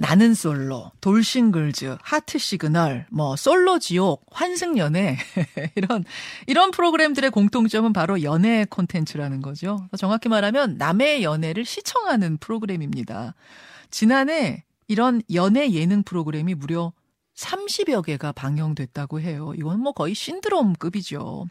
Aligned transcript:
나는 0.00 0.32
솔로, 0.32 0.90
돌싱글즈, 1.02 1.98
하트 2.00 2.38
시그널, 2.38 3.06
뭐 3.10 3.36
솔로 3.36 3.78
지옥, 3.78 4.24
환승 4.32 4.78
연애 4.78 5.18
이런 5.76 6.06
이런 6.46 6.70
프로그램들의 6.70 7.30
공통점은 7.30 7.92
바로 7.92 8.22
연애 8.22 8.64
콘텐츠라는 8.64 9.42
거죠. 9.42 9.86
정확히 9.98 10.30
말하면 10.30 10.78
남의 10.78 11.22
연애를 11.22 11.66
시청하는 11.66 12.38
프로그램입니다. 12.38 13.34
지난해 13.90 14.64
이런 14.88 15.20
연애 15.34 15.70
예능 15.70 16.02
프로그램이 16.02 16.54
무려 16.54 16.94
30여 17.36 18.02
개가 18.02 18.32
방영됐다고 18.32 19.20
해요. 19.20 19.52
이건 19.54 19.80
뭐 19.80 19.92
거의 19.92 20.14
신드롬급이죠. 20.14 21.46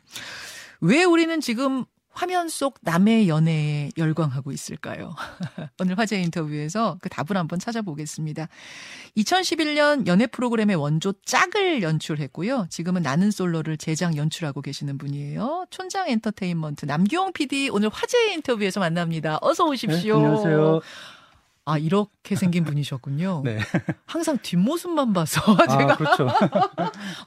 왜 0.81 1.03
우리는 1.03 1.39
지금 1.39 1.85
화면 2.11 2.49
속 2.49 2.77
남의 2.81 3.29
연애에 3.29 3.91
열광하고 3.97 4.51
있을까요? 4.51 5.15
오늘 5.79 5.97
화제 5.97 6.19
인터뷰에서 6.21 6.97
그 7.01 7.09
답을 7.09 7.37
한번 7.37 7.59
찾아보겠습니다. 7.59 8.47
2011년 9.17 10.07
연애 10.07 10.27
프로그램의 10.27 10.75
원조 10.75 11.13
짝을 11.25 11.81
연출했고요. 11.81 12.67
지금은 12.69 13.03
나는 13.03 13.31
솔로를 13.31 13.77
제작 13.77 14.17
연출하고 14.17 14.61
계시는 14.61 14.97
분이에요. 14.97 15.65
촌장 15.69 16.09
엔터테인먼트 16.09 16.85
남규홍 16.85 17.33
PD 17.33 17.69
오늘 17.69 17.89
화제 17.89 18.33
인터뷰에서 18.33 18.79
만납니다. 18.79 19.37
어서 19.41 19.65
오십시오. 19.65 20.19
네, 20.19 20.25
안녕하세요. 20.25 20.81
아, 21.69 21.77
이렇게 21.77 22.35
생긴 22.35 22.63
분이셨군요. 22.63 23.43
네. 23.45 23.59
항상 24.07 24.39
뒷모습만 24.41 25.13
봐서 25.13 25.39
아, 25.53 25.67
제가 25.77 25.97
그렇죠. 25.97 26.27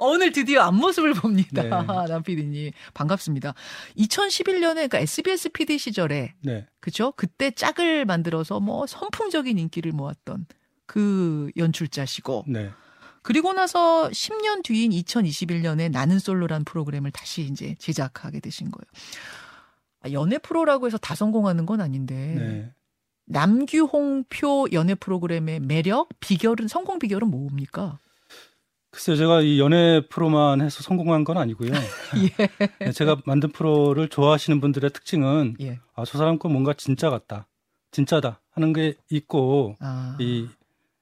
오늘 0.01 0.33
드디어 0.33 0.63
앞모습을 0.63 1.15
봅니다. 1.15 1.63
네. 1.63 1.69
남 2.09 2.25
PD님. 2.25 2.73
반갑습니다. 2.93 3.55
2011년에 3.97 4.75
그러니까 4.75 4.99
SBS 4.99 5.51
PD 5.51 5.79
시절에 5.79 6.35
네. 6.41 6.67
그죠? 6.81 7.13
그때 7.13 7.53
짝을 7.53 8.05
만들어서 8.05 8.59
뭐 8.59 8.87
선풍적인 8.89 9.59
인기를 9.59 9.93
모았던 9.93 10.47
그 10.87 11.51
연출자시고 11.57 12.47
네. 12.49 12.71
그리고 13.23 13.53
나서 13.53 14.09
10년 14.09 14.65
뒤인 14.65 14.91
2021년에 14.91 15.89
나는 15.89 16.19
솔로란 16.19 16.65
프로그램을 16.65 17.13
다시 17.13 17.43
이제 17.43 17.77
제작하게 17.79 18.41
되신 18.41 18.73
거예요. 18.73 18.85
아, 20.01 20.11
연애 20.11 20.39
프로라고 20.39 20.87
해서 20.87 20.99
다 20.99 21.15
성공하는 21.15 21.65
건 21.65 21.81
아닌데 21.81 22.15
네. 22.37 22.73
남규홍표 23.33 24.69
연애 24.73 24.95
프로그램의 24.95 25.61
매력, 25.61 26.09
비결은 26.21 26.69
성공 26.69 26.99
비결은 26.99 27.31
뭡니까? 27.31 27.99
글쎄요, 28.91 29.17
제가 29.17 29.41
이 29.41 29.59
연애 29.59 30.03
프로만 30.07 30.61
해서 30.61 30.83
성공한 30.83 31.25
건 31.25 31.39
아니고요. 31.39 31.71
예. 32.39 32.85
네, 32.85 32.93
제가 32.93 33.23
만든 33.25 33.51
프로를 33.51 34.09
좋아하시는 34.09 34.61
분들의 34.61 34.91
특징은 34.91 35.57
예. 35.63 35.81
아, 35.95 36.05
저 36.05 36.19
사람 36.19 36.39
거 36.39 36.51
뭔가 36.51 36.75
진짜 36.75 37.09
같다. 37.09 37.49
진짜다 37.91 38.41
하는 38.51 38.73
게 38.73 38.95
있고 39.11 39.77
아. 39.81 40.17
이 40.21 40.49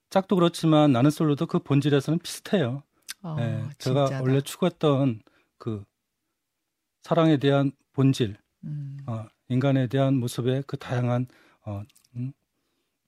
짝도 0.09 0.37
그렇지만 0.37 0.93
나는 0.93 1.11
솔로도 1.11 1.47
그 1.47 1.59
본질에서는 1.59 2.21
비슷해요. 2.21 2.85
어, 3.23 3.35
네, 3.37 3.69
제가 3.79 4.07
진짜다. 4.07 4.23
원래 4.23 4.41
추구했던 4.41 5.21
그 5.59 5.85
사랑에 7.03 7.39
대한 7.39 7.73
본질, 7.93 8.37
음. 8.65 8.99
어, 9.07 9.27
인간에 9.49 9.89
대한 9.89 10.15
모습의 10.15 10.63
그 10.69 10.77
다양한 10.77 11.27
어, 11.67 11.81
음, 11.81 11.85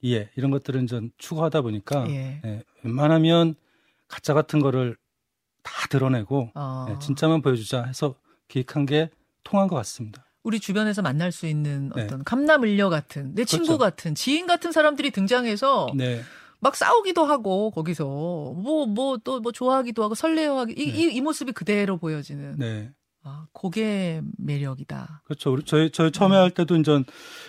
이해 0.02 0.28
이런 0.36 0.50
것들은 0.50 0.86
좀 0.88 1.10
추구하다 1.16 1.62
보니까 1.62 2.06
예. 2.10 2.40
예, 2.44 2.62
웬만하면 2.82 3.54
가짜 4.08 4.34
같은 4.34 4.60
거를 4.60 4.96
다 5.62 5.72
드러내고 5.88 6.50
어. 6.54 6.86
예, 6.90 6.98
진짜만 6.98 7.40
보여주자 7.40 7.84
해서 7.84 8.16
기획한 8.48 8.84
게 8.84 9.10
통한 9.44 9.68
것 9.68 9.76
같습니다. 9.76 10.26
우리 10.42 10.58
주변에서 10.58 11.02
만날 11.02 11.30
수 11.30 11.46
있는 11.46 11.92
네. 11.94 12.02
어떤 12.02 12.24
감남을녀 12.24 12.88
같은 12.90 13.32
내 13.34 13.44
친구 13.44 13.78
그렇죠. 13.78 13.78
같은 13.78 14.14
지인 14.16 14.48
같은 14.48 14.72
사람들이 14.72 15.12
등장해서 15.12 15.92
네, 15.94 16.20
막 16.58 16.74
싸우기도 16.74 17.24
하고 17.24 17.70
거기서 17.70 18.04
뭐 18.04 18.86
뭐 18.86 19.18
또뭐 19.18 19.52
좋아하기도 19.52 20.02
하고 20.02 20.16
설레어하기 20.16 20.74
이, 20.76 20.86
네. 20.92 20.98
이, 20.98 21.14
이 21.14 21.20
모습이 21.20 21.52
그대로 21.52 21.96
보여지는 21.96 22.56
네, 22.58 22.90
아 23.24 23.46
그게 23.52 24.20
매력이다. 24.38 25.22
그렇죠. 25.24 25.52
우리 25.52 25.64
저희 25.64 25.90
저희 25.90 26.10
처음에 26.10 26.36
할 26.36 26.50
때도 26.50 26.76
이제 26.76 27.02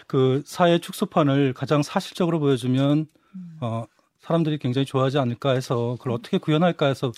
그 0.07 0.43
사회 0.45 0.77
축소판을 0.79 1.53
가장 1.53 1.81
사실적으로 1.83 2.39
보여주면 2.39 3.07
음. 3.35 3.57
어, 3.61 3.85
사람들이 4.19 4.59
굉장히 4.59 4.85
좋아하지 4.85 5.17
않을까 5.17 5.51
해서 5.51 5.95
그걸 5.99 6.13
어떻게 6.13 6.37
구현할까 6.37 6.85
해서 6.87 7.11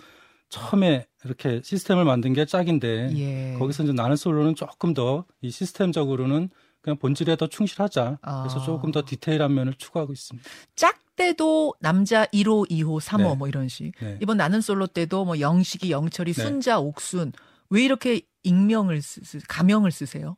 처음에 0.50 1.06
이렇게 1.26 1.62
시스템을 1.64 2.06
만든 2.06 2.34
게 2.34 2.46
짝인데 2.46 3.12
예. 3.18 3.56
거기서 3.60 3.84
이제 3.84 3.94
나는 3.94 4.16
솔로는 4.16 4.56
조금 4.56 4.94
더 4.94 5.26
이 5.42 5.50
시스템적으로는 5.52 6.50
그냥 6.82 6.98
본질에 6.98 7.36
더 7.36 7.48
충실하자. 7.48 8.20
그래서 8.22 8.60
아. 8.60 8.64
조금 8.64 8.92
더 8.92 9.02
디테일한 9.06 9.54
면을 9.54 9.74
추구하고 9.74 10.14
있습니다. 10.14 10.48
짝 10.76 11.00
때도 11.16 11.74
남자 11.80 12.26
1호, 12.28 12.70
2호, 12.70 13.02
3호 13.02 13.18
네. 13.30 13.36
뭐 13.36 13.48
이런 13.48 13.68
식. 13.68 13.92
네. 14.00 14.20
이번 14.22 14.38
나는 14.38 14.62
솔로 14.62 14.86
때도 14.86 15.26
뭐 15.26 15.40
영식이, 15.40 15.90
영철이, 15.90 16.34
네. 16.34 16.42
순자, 16.44 16.80
옥순 16.80 17.32
왜 17.72 17.84
이렇게 17.84 18.22
익명을 18.46 19.02
쓰, 19.02 19.22
쓰 19.24 19.40
가명을 19.48 19.92
쓰세요? 19.92 20.38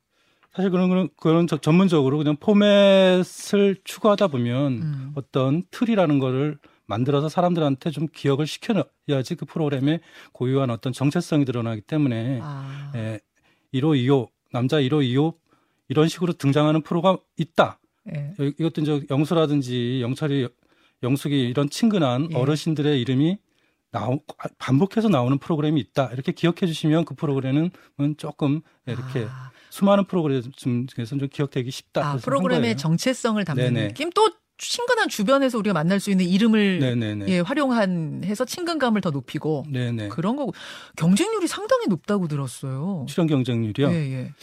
사실 0.55 0.71
그런 0.71 1.09
그런 1.17 1.45
저- 1.47 1.57
전문적으로 1.57 2.17
그냥 2.17 2.35
포맷을 2.37 3.77
추구하다 3.83 4.27
보면 4.27 4.71
음. 4.81 5.11
어떤 5.15 5.63
틀이라는 5.71 6.19
거를 6.19 6.57
만들어서 6.85 7.29
사람들한테 7.29 7.91
좀 7.91 8.07
기억을 8.11 8.47
시켜야지 8.47 9.35
그 9.37 9.45
프로그램의 9.45 9.99
고유한 10.31 10.69
어떤 10.69 10.93
정체성이 10.93 11.45
드러나기 11.45 11.81
때문에 11.81 12.39
아. 12.41 12.91
예, 12.95 13.19
1호, 13.73 13.89
2호, 14.07 14.29
남자 14.51 14.77
1호, 14.77 15.03
2호 15.03 15.35
이런 15.89 16.07
식으로 16.07 16.33
등장하는 16.33 16.81
프로가 16.81 17.17
있다. 17.37 17.79
예. 18.15 18.33
이- 18.39 18.53
이것도 18.57 18.81
이제 18.81 19.01
영수라든지 19.09 20.01
영철이, 20.01 20.47
영숙이 21.03 21.37
이런 21.49 21.69
친근한 21.69 22.29
예. 22.31 22.35
어르신들의 22.35 22.99
이름이 23.01 23.37
나오, 23.91 24.19
반복해서 24.57 25.07
나오는 25.09 25.37
프로그램이 25.37 25.79
있다. 25.79 26.09
이렇게 26.13 26.31
기억해 26.31 26.65
주시면 26.67 27.05
그 27.05 27.15
프로그램은 27.15 27.71
조금 28.17 28.61
이렇게 28.85 29.25
아. 29.29 29.51
수많은 29.69 30.05
프로그램 30.05 30.41
중에서 30.53 31.17
좀 31.17 31.27
기억되기 31.29 31.71
쉽다. 31.71 32.05
아, 32.05 32.17
프로그램의. 32.17 32.77
정체성을 32.77 33.43
담는 33.45 33.73
네네. 33.73 33.87
느낌. 33.89 34.09
또 34.11 34.29
친근한 34.57 35.07
주변에서 35.07 35.57
우리가 35.59 35.73
만날 35.73 35.99
수 35.99 36.09
있는 36.09 36.25
이름을 36.25 36.79
네네네. 36.79 37.25
예, 37.27 37.39
활용한 37.41 38.23
해서 38.25 38.43
친근감을 38.43 39.01
더 39.01 39.11
높이고 39.11 39.65
네네. 39.71 40.09
그런 40.09 40.35
거고 40.35 40.53
경쟁률이 40.95 41.45
상당히 41.47 41.85
높다고 41.87 42.27
들었어요. 42.27 43.05
출연 43.07 43.27
경쟁률이요. 43.27 43.89
예, 43.91 43.93
예. 43.95 44.33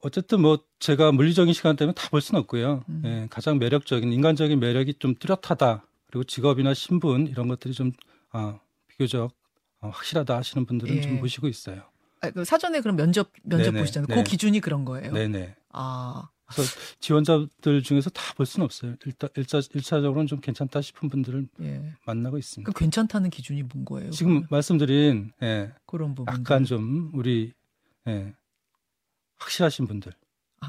어쨌든 0.00 0.40
뭐 0.40 0.58
제가 0.80 1.12
물리적인 1.12 1.52
시간 1.54 1.76
때문에 1.76 1.94
다 1.94 2.08
볼 2.08 2.20
수는 2.20 2.40
없고요. 2.40 2.82
음. 2.88 3.02
예, 3.04 3.26
가장 3.30 3.58
매력적인 3.58 4.12
인간적인 4.12 4.58
매력이 4.58 4.94
좀 4.98 5.14
뚜렷하다. 5.14 5.84
그리고 6.12 6.24
직업이나 6.24 6.74
신분 6.74 7.26
이런 7.26 7.48
것들이 7.48 7.72
좀 7.72 7.90
아, 8.32 8.60
비교적 8.86 9.32
어, 9.80 9.88
확실하다 9.88 10.36
하시는 10.36 10.66
분들은 10.66 10.96
예. 10.96 11.00
좀 11.00 11.18
보시고 11.18 11.48
있어요. 11.48 11.84
아, 12.20 12.30
그 12.30 12.44
사전에 12.44 12.82
그럼 12.82 12.96
면접 12.96 13.32
면접 13.42 13.70
네네, 13.72 13.80
보시잖아요. 13.80 14.06
네. 14.08 14.14
그 14.14 14.22
기준이 14.22 14.60
그런 14.60 14.84
거예요. 14.84 15.10
네네. 15.10 15.56
아, 15.70 16.28
그래서 16.46 16.70
지원자들 17.00 17.82
중에서 17.82 18.10
다 18.10 18.34
볼 18.34 18.44
수는 18.44 18.66
없어요. 18.66 18.94
일단 19.06 19.30
일차 19.36 19.60
일차적으로는 19.72 20.26
좀 20.26 20.40
괜찮다 20.40 20.82
싶은 20.82 21.08
분들을 21.08 21.48
예. 21.62 21.92
만나고 22.04 22.36
있습니다. 22.36 22.70
그 22.70 22.78
괜찮다는 22.78 23.30
기준이 23.30 23.62
뭔 23.62 23.86
거예요? 23.86 24.10
지금 24.10 24.32
그러면? 24.32 24.48
말씀드린 24.50 25.32
예, 25.42 25.72
그런 25.86 26.14
부분. 26.14 26.32
약간 26.34 26.64
좀 26.64 27.10
우리 27.14 27.54
예, 28.06 28.34
확실하신 29.38 29.86
분들 29.86 30.12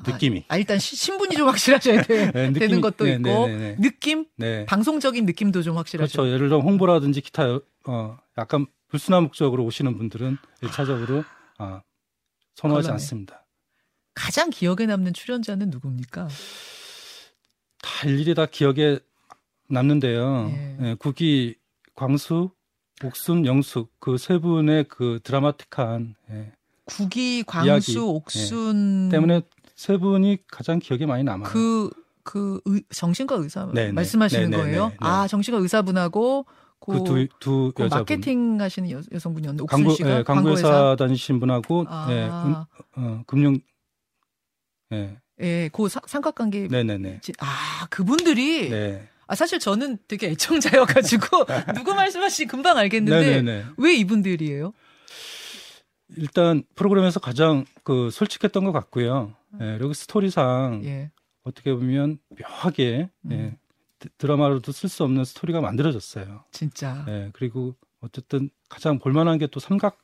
느낌이. 0.08 0.46
아, 0.48 0.58
일단 0.58 0.80
시- 0.80 0.96
신분이 0.96 1.36
좀 1.36 1.48
확실하셔야 1.48 2.02
돼, 2.02 2.32
네, 2.34 2.50
느낌이- 2.52 2.60
되는 2.60 2.82
것도 2.82 3.06
네, 3.06 3.12
있고 3.14 3.48
네, 3.48 3.48
네, 3.48 3.58
네. 3.58 3.76
느낌, 3.80 4.26
네. 4.38 4.66
방송적인 4.66 5.26
느낌도 5.26 5.62
좀 5.62 5.78
확실하셔. 5.78 6.12
그렇죠. 6.24 6.34
예를 6.34 6.50
들어 6.50 6.60
홍보라든지 6.60 7.22
기타 7.22 7.60
어 7.88 8.18
약간 8.38 8.66
불순한 8.90 9.24
목적으로 9.24 9.64
오시는 9.66 9.98
분들은 9.98 10.38
일차적으로 10.62 11.24
아, 11.58 11.82
선호하지 12.56 12.88
곤란해. 12.88 12.92
않습니다. 12.94 13.46
가장 14.16 14.50
기억에 14.50 14.86
남는 14.86 15.14
출연자는 15.14 15.70
누굽니까? 15.70 16.28
다 17.82 18.08
일일이 18.08 18.34
다 18.36 18.46
기억에 18.46 19.00
남는데요. 19.70 20.50
예. 20.52 20.78
예, 20.82 20.96
국기 20.96 21.56
광수, 21.96 22.52
옥순, 23.04 23.46
영숙 23.46 24.00
그 24.00 24.18
세 24.18 24.38
분의 24.38 24.86
그 24.88 25.20
드라마틱한 25.24 26.16
예, 26.32 26.52
국이, 26.86 27.44
광수, 27.44 27.68
이야기. 27.92 27.98
옥순 27.98 29.10
때문에 29.10 29.42
세 29.76 29.98
분이 29.98 30.40
가장 30.52 30.80
기억에 30.80 31.06
많이 31.06 31.24
남아요. 31.24 31.50
그, 31.52 31.90
그, 32.24 32.60
의- 32.66 32.84
정신과 32.94 33.36
의사 33.36 33.66
네, 33.74 33.88
네. 33.88 33.92
말씀하시는 33.92 34.50
네, 34.50 34.58
네, 34.58 34.64
거예요? 34.64 34.86
네, 34.88 34.90
네. 34.92 34.98
아, 35.00 35.28
정신과 35.28 35.60
의사분하고 35.60 36.46
그, 36.80 36.92
그두두 36.92 37.72
그 37.76 37.84
여자분 37.84 38.02
마케팅 38.02 38.60
하시는 38.62 38.92
여, 38.92 39.02
여성분이었는데 39.12 39.64
옥순 39.64 39.78
광고 39.84 39.96
씨가 39.96 40.18
예, 40.20 40.24
광고회사 40.24 40.96
다니신 41.00 41.40
분하고 41.40 41.86
아, 41.88 42.08
예, 42.12 42.26
음, 42.26 42.56
어, 42.98 43.24
금융 43.26 43.58
예, 44.92 45.18
예, 45.42 45.70
그 45.74 45.90
사- 45.90 46.02
삼각관계 46.06 46.68
네네네. 46.70 47.22
아, 47.40 47.88
그분들이 47.90 48.70
네. 48.70 49.08
아 49.28 49.36
사실 49.36 49.58
저는 49.60 49.98
되게 50.08 50.28
애청자여 50.32 50.86
가지고 50.86 51.46
누구 51.74 51.96
말씀하시지 51.96 52.46
금방 52.46 52.78
알겠는데 52.78 53.20
네네네. 53.42 53.66
왜 53.78 53.96
이분들이에요? 53.96 54.74
일단 56.18 56.64
프로그램에서 56.76 57.20
가장 57.20 57.66
그 57.84 58.10
솔직했던 58.12 58.64
것 58.66 58.72
같고요. 58.72 59.34
예, 59.62 59.78
그리고 59.78 59.94
스토리상 59.94 60.82
예. 60.86 61.12
어떻게 61.44 61.74
보면 61.74 62.20
묘하게 62.40 63.10
음. 63.26 63.32
예, 63.32 63.58
드라마로도 64.18 64.72
쓸 64.72 64.90
수 64.90 65.04
없는 65.04 65.24
스토리가 65.26 65.62
만들어졌어요. 65.62 66.44
진짜. 66.52 67.06
예, 67.08 67.30
그리고 67.34 67.76
어쨌든 68.02 68.50
가장 68.70 69.00
볼만한 69.00 69.38
게 69.38 69.48
또 69.48 69.60
삼각 69.60 70.03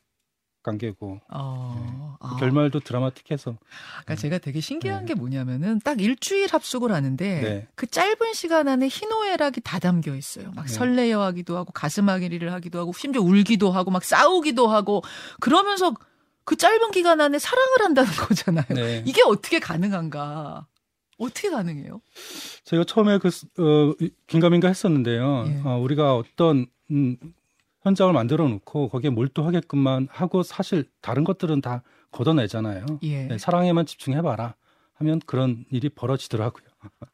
관계고 0.64 1.20
어, 1.30 1.76
예, 1.78 2.18
아. 2.20 2.36
결말도 2.38 2.82
드라마틱해서 2.82 3.58
그러니까 4.04 4.16
제가 4.16 4.38
되게 4.40 4.60
신기한 4.60 5.06
네. 5.06 5.14
게 5.14 5.20
뭐냐면은 5.20 5.80
딱 5.80 6.02
일주일 6.02 6.48
합숙을 6.52 6.92
하는데 6.92 7.42
네. 7.42 7.68
그 7.76 7.88
짧은 7.88 8.34
시간 8.34 8.68
안에 8.68 8.88
희노애락이 8.90 9.62
다 9.62 9.80
담겨 9.80 10.16
있어요. 10.16 10.52
막 10.56 10.68
네. 10.68 10.74
설레어 10.74 11.22
하기도 11.22 11.58
하고 11.58 11.72
가슴앓이를 11.72 12.52
하기도 12.54 12.80
하고 12.80 12.94
심지어 12.94 13.22
울기도 13.22 13.72
하고 13.72 13.92
막 13.92 14.04
싸우기도 14.04 14.68
하고 14.68 15.02
그러면서 15.40 15.94
그 16.44 16.56
짧은 16.56 16.92
기간 16.92 17.22
안에 17.22 17.40
사랑을 17.40 17.82
한다는 17.82 18.10
거잖아요. 18.28 18.66
네. 18.70 19.04
이게 19.06 19.22
어떻게 19.26 19.60
가능한가? 19.60 20.68
어떻게 21.20 21.50
가능해요? 21.50 22.02
제가 22.64 22.86
처음에 22.86 23.20
그 23.20 23.28
어, 23.28 23.94
긴가민가 24.28 24.68
했었는데요. 24.68 25.46
예. 25.48 25.62
어, 25.66 25.78
우리가 25.78 26.16
어떤 26.16 26.66
음, 26.92 27.18
현장을 27.84 28.12
만들어 28.14 28.48
놓고 28.48 28.90
거기에 28.90 29.10
몰두하게끔만 29.10 30.08
하고 30.12 30.44
사실 30.44 30.86
다른 31.02 31.24
것들은 31.24 31.62
다 31.62 31.84
걷어내잖아요. 32.12 32.86
예. 33.04 33.24
네, 33.24 33.38
사랑에만 33.38 33.86
집중해봐라 33.86 34.56
하면 34.96 35.22
그런 35.26 35.66
일이 35.72 35.90
벌어지더라고요. 35.90 36.68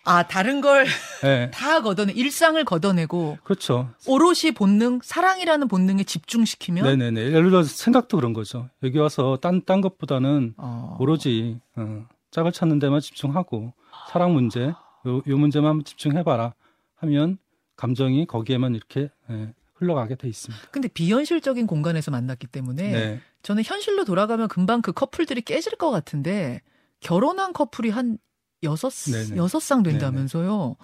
아 0.03 0.27
다른 0.27 0.61
걸 0.61 0.85
다 1.51 1.75
네, 1.75 1.81
걷어내 1.81 2.13
일상을 2.13 2.63
걷어내고 2.63 3.39
그렇죠. 3.43 3.89
오롯이 4.07 4.53
본능 4.55 4.99
사랑이라는 5.03 5.67
본능에 5.67 6.03
집중시키면 6.03 6.83
네네네. 6.85 7.21
예를 7.31 7.49
들어 7.49 7.63
서 7.63 7.69
생각도 7.69 8.17
그런 8.17 8.33
거죠. 8.33 8.69
여기 8.83 8.97
와서 8.99 9.37
딴, 9.41 9.63
딴 9.65 9.81
것보다는 9.81 10.53
어, 10.57 10.97
오로지 10.99 11.59
어, 11.75 12.05
짝을 12.31 12.51
찾는 12.51 12.79
데만 12.79 12.99
집중하고 13.01 13.73
사랑 14.11 14.33
문제, 14.33 14.67
요, 15.07 15.21
요 15.27 15.37
문제만 15.37 15.83
집중해봐라 15.83 16.53
하면 16.97 17.37
감정이 17.75 18.25
거기에만 18.25 18.75
이렇게 18.75 19.09
예, 19.29 19.53
흘러가게 19.75 20.15
돼 20.15 20.27
있습니다. 20.27 20.67
근데 20.71 20.87
비현실적인 20.87 21.67
공간에서 21.67 22.11
만났기 22.11 22.47
때문에 22.47 22.91
네. 22.91 23.21
저는 23.43 23.63
현실로 23.63 24.05
돌아가면 24.05 24.47
금방 24.47 24.81
그 24.81 24.91
커플들이 24.91 25.41
깨질 25.41 25.75
것 25.75 25.91
같은데 25.91 26.61
결혼한 26.99 27.53
커플이 27.53 27.89
한 27.89 28.17
여섯 28.63 28.89
네네. 29.11 29.37
여섯 29.37 29.59
쌍 29.59 29.83
된다면서요. 29.83 30.75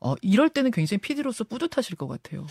어, 0.00 0.14
이럴 0.20 0.48
때는 0.50 0.70
굉장히 0.70 1.00
PD로서 1.00 1.44
뿌듯하실 1.44 1.96
것 1.96 2.06
같아요. 2.06 2.46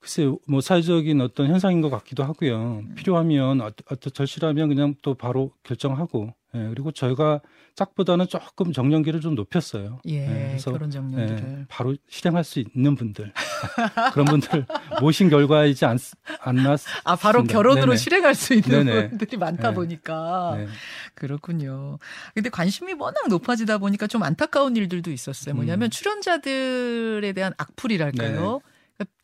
글쎄요, 0.00 0.38
뭐 0.48 0.60
사회적인 0.60 1.20
어떤 1.20 1.46
현상인 1.46 1.80
것 1.80 1.90
같기도 1.90 2.24
하고요. 2.24 2.82
필요하면 2.96 3.60
어, 3.60 3.66
어떤 3.66 4.12
절실하면 4.12 4.68
그냥 4.68 4.94
또 5.02 5.14
바로 5.14 5.52
결정하고, 5.62 6.34
예, 6.54 6.68
그리고 6.68 6.92
저희가 6.92 7.40
짝보다는 7.74 8.28
조금 8.28 8.72
정년기를 8.72 9.20
좀 9.20 9.34
높였어요. 9.34 10.00
예, 10.06 10.22
예, 10.22 10.48
그래서 10.48 10.70
결혼 10.70 10.90
정년기를. 10.90 11.60
예, 11.60 11.64
바로 11.68 11.96
실행할 12.08 12.44
수 12.44 12.60
있는 12.60 12.94
분들 12.94 13.32
그런 14.12 14.26
분들 14.26 14.66
모신 15.00 15.30
결과이지 15.30 15.86
않, 15.86 15.98
않나. 16.40 16.76
아 17.04 17.16
바로. 17.16 17.44
결혼으로 17.44 17.86
네네. 17.86 17.96
실행할 17.96 18.34
수 18.34 18.52
있는 18.52 18.84
네네. 18.84 19.08
분들이 19.10 19.36
많다 19.38 19.70
네. 19.70 19.74
보니까 19.74 20.54
네. 20.58 20.66
그렇군요. 21.14 21.98
근데 22.34 22.50
관심이 22.50 22.92
워낙 22.92 23.28
높아지다 23.28 23.78
보니까 23.78 24.06
좀 24.06 24.22
안타까운 24.22 24.76
일들도 24.76 25.10
있었어요. 25.10 25.54
뭐냐면 25.54 25.86
음. 25.88 25.90
출연자들에 25.90 27.32
대한 27.32 27.54
악플이랄까요? 27.56 28.30
그러니까 28.36 28.71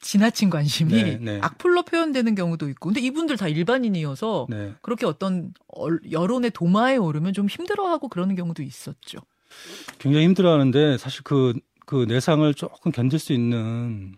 지나친 0.00 0.50
관심이 0.50 0.92
네, 0.92 1.19
네. 1.19 1.38
악플로 1.42 1.82
표현되는 1.84 2.34
경우도 2.34 2.69
있고. 2.70 2.88
근데 2.88 3.00
이분들 3.00 3.36
다 3.36 3.48
일반인이어서 3.48 4.46
네. 4.50 4.75
그렇게 4.82 5.06
어떤 5.06 5.52
얼- 5.69 6.00
여론의 6.10 6.50
도마에 6.52 6.96
오르면 6.96 7.32
좀 7.32 7.46
힘들어하고 7.48 8.08
그러는 8.08 8.34
경우도 8.36 8.62
있었죠. 8.62 9.19
굉장히 9.98 10.26
힘들어하는데 10.26 10.98
사실 10.98 11.22
그, 11.25 11.54
그 11.86 12.04
내상을 12.08 12.52
조금 12.54 12.92
견딜 12.92 13.19
수 13.19 13.32
있는 13.32 14.14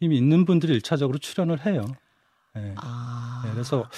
힘이 0.00 0.16
있는 0.18 0.44
분들이 0.44 0.74
일차적으로 0.74 1.18
출연을 1.18 1.64
해요. 1.66 1.84
예. 2.56 2.74
아. 2.76 3.42
네, 3.44 3.50
그래서 3.52 3.88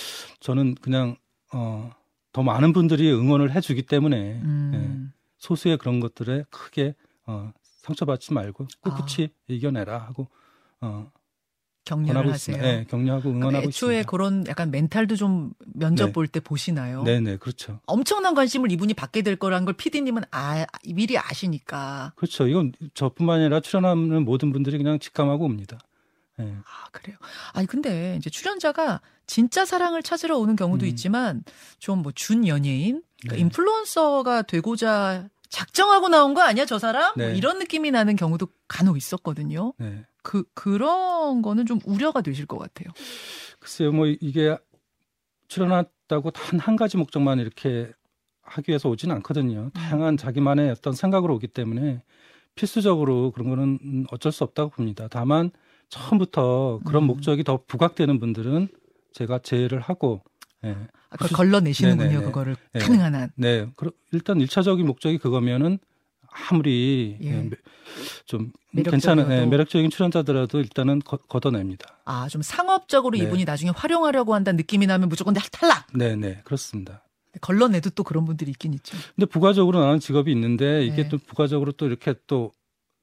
저는 0.41 0.77
그냥 0.77 1.17
어, 1.53 1.91
더 2.33 2.43
많은 2.43 2.73
분들이 2.73 3.11
응원을 3.13 3.53
해주기 3.55 3.83
때문에 3.83 4.41
음. 4.43 4.73
예, 5.13 5.21
소수의 5.39 5.79
그런 5.79 6.01
것들에 6.01 6.45
크게 6.51 6.95
어, 7.27 7.53
상처받지 7.63 8.33
말고 8.35 8.67
꿋꿋이 8.83 9.29
이겨내라 9.49 9.99
하고 9.99 10.29
어, 10.81 11.11
격려를 11.85 12.33
하세요. 12.33 12.57
네, 12.57 12.85
격려하고 12.89 13.31
응원하고 13.31 13.69
애초에 13.69 13.99
있습니다. 14.01 14.11
그런 14.11 14.45
약간 14.49 14.71
멘탈도 14.73 15.15
좀 15.17 15.53
면접 15.75 16.07
네. 16.07 16.13
볼때 16.13 16.41
보시나요? 16.41 17.03
네, 17.05 17.21
네, 17.21 17.37
그렇죠. 17.37 17.79
엄청난 17.87 18.35
관심을 18.35 18.73
이분이 18.73 18.95
받게 18.95 19.23
될 19.23 19.37
거라는 19.37 19.65
걸 19.65 19.75
PD님은 19.75 20.25
아, 20.33 20.67
미리 20.93 21.17
아시니까. 21.17 22.13
그렇죠. 22.17 22.49
이건 22.49 22.73
저뿐만 22.95 23.41
아니라 23.41 23.61
출연하는 23.61 24.25
모든 24.25 24.53
분들이 24.53 24.79
그냥 24.79 24.99
직감하고 24.99 25.45
옵니다. 25.45 25.79
예. 26.41 26.45
아, 26.45 26.89
그래요. 26.91 27.17
아니, 27.53 27.67
근데 27.67 28.17
이제 28.19 28.29
출연자가 28.31 29.01
진짜 29.27 29.65
사랑을 29.65 30.03
찾으러 30.03 30.37
오는 30.39 30.55
경우도 30.57 30.85
음. 30.85 30.89
있지만 30.89 31.45
좀 31.79 32.03
뭐 32.03 32.13
준 32.15 32.47
연예인, 32.49 33.03
그러니까 33.21 33.37
네. 33.37 33.41
인플루언서가 33.43 34.43
되고자 34.43 35.29
작정하고 35.49 36.09
나온 36.09 36.35
거 36.35 36.43
아니야, 36.43 36.65
저 36.67 36.79
사람? 36.79 37.13
뭐 37.17 37.27
네. 37.29 37.37
이런 37.37 37.59
느낌이 37.61 37.91
나는 37.93 38.17
경우도 38.17 38.49
간혹 38.69 38.97
있었거든요. 38.97 39.73
네. 39.79 40.05
그, 40.27 40.43
그런 40.55 41.41
거는 41.41 41.67
좀 41.67 41.79
우려가 41.87 42.21
되실 42.21 42.47
것 42.47 42.59
같아요. 42.59 42.89
글쎄요, 43.61 43.93
뭐 43.93 44.07
이게 44.09 44.57
출연했다고 45.49 46.33
단 46.33 46.59
한 46.59 46.75
가지 46.77 46.97
목적만 46.97 47.39
이렇게 47.39 47.93
하기 48.43 48.71
위해서 48.71 48.89
오지는 48.89 49.15
않거든요. 49.17 49.71
다양한 49.73 50.17
자기만의 50.17 50.71
어떤 50.73 50.95
생각으로 50.95 51.35
오기 51.37 51.49
때문에 51.49 52.03
필수적으로 52.57 53.31
그런 53.31 53.49
거는 53.51 53.79
음, 53.85 54.05
어쩔 54.11 54.33
수 54.33 54.43
없다고 54.43 54.71
봅니다. 54.71 55.07
다만 55.09 55.51
처음부터 55.91 56.81
그런 56.85 57.05
음. 57.05 57.07
목적이 57.07 57.45
더 57.45 57.61
부각되는 57.67 58.19
분들은 58.19 58.69
제가 59.13 59.39
제외를 59.41 59.79
하고, 59.81 60.23
예. 60.65 60.71
아, 61.11 61.17
그걸 61.17 61.29
수- 61.29 61.35
걸러내시는군요, 61.35 62.09
네네네. 62.09 62.25
그거를. 62.27 62.57
네. 62.73 62.81
가능한 62.81 63.15
한. 63.15 63.31
네, 63.37 63.67
일단 64.13 64.41
일차적인 64.41 64.85
목적이 64.87 65.19
그거면은 65.19 65.79
아무리 66.51 67.17
예. 67.23 67.27
예, 67.27 67.33
매- 67.43 67.51
좀 68.27 68.53
매력적이어도. 68.73 68.91
괜찮은 68.91 69.31
예, 69.43 69.47
매력적인 69.47 69.91
출연자더라도 69.91 70.59
일단은 70.61 70.99
거, 71.01 71.17
걷어냅니다. 71.17 71.99
아, 72.05 72.29
좀 72.29 72.43
상업적으로 72.43 73.17
네. 73.17 73.25
이분이 73.25 73.45
나중에 73.45 73.71
활용하려고 73.75 74.35
한다는 74.35 74.57
느낌이 74.59 74.87
나면 74.87 75.09
무조건 75.09 75.35
탈락! 75.35 75.87
네, 75.95 76.15
네, 76.17 76.41
그렇습니다. 76.45 77.03
걸러내도 77.41 77.91
또 77.91 78.03
그런 78.03 78.25
분들이 78.25 78.51
있긴 78.51 78.75
있죠. 78.75 78.97
근데 79.15 79.27
부가적으로 79.27 79.81
나는 79.81 80.01
직업이 80.01 80.33
있는데 80.33 80.85
이게 80.85 81.03
네. 81.05 81.09
또 81.09 81.19
부가적으로 81.19 81.73
또 81.73 81.87
이렇게 81.87 82.15
또 82.27 82.53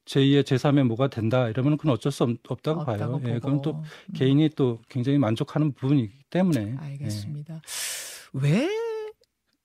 제2의 0.06 0.42
제3의 0.42 0.82
뭐가 0.84 1.08
된다 1.08 1.48
이러면 1.48 1.76
그건 1.78 1.92
어쩔 1.94 2.12
수 2.12 2.24
없, 2.24 2.30
없다고 2.48 2.84
봐요. 2.84 3.20
예. 3.26 3.38
그럼 3.38 3.62
또 3.62 3.70
음. 3.72 3.82
개인이 4.14 4.48
또 4.50 4.80
굉장히 4.88 5.18
만족하는 5.18 5.72
부분이기 5.72 6.12
때문에. 6.30 6.74
알겠습니다. 6.78 7.62
왜 8.34 8.68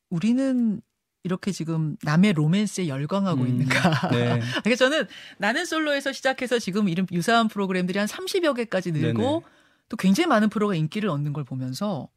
우리는 0.09 0.81
이렇게 1.23 1.51
지금 1.51 1.97
남의 2.03 2.33
로맨스에 2.33 2.88
열광하고 2.88 3.41
음, 3.41 3.47
있는가? 3.47 4.09
네. 4.09 4.39
그러니까 4.63 4.75
저는 4.75 5.07
나는 5.38 5.65
솔로에서 5.65 6.13
시작해서 6.13 6.59
지금 6.59 6.88
이런 6.88 7.05
유사한 7.11 7.47
프로그램들이 7.47 7.99
한 7.99 8.07
30여 8.07 8.55
개까지 8.55 8.91
늘고 8.91 9.21
네네. 9.21 9.41
또 9.89 9.97
굉장히 9.97 10.27
많은 10.27 10.49
프로가 10.49 10.75
인기를 10.75 11.09
얻는 11.09 11.33
걸 11.33 11.43
보면서 11.43 12.07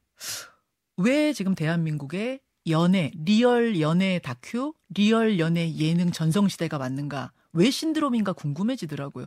왜 0.97 1.33
지금 1.33 1.55
대한민국의 1.55 2.41
연애, 2.69 3.11
리얼 3.17 3.81
연애 3.81 4.21
다큐, 4.21 4.75
리얼 4.95 5.39
연애 5.41 5.75
예능 5.75 6.13
전성시대가 6.13 6.79
맞는가? 6.79 7.33
왜 7.53 7.71
신드롬인가 7.71 8.33
궁금해지더라고요. 8.33 9.27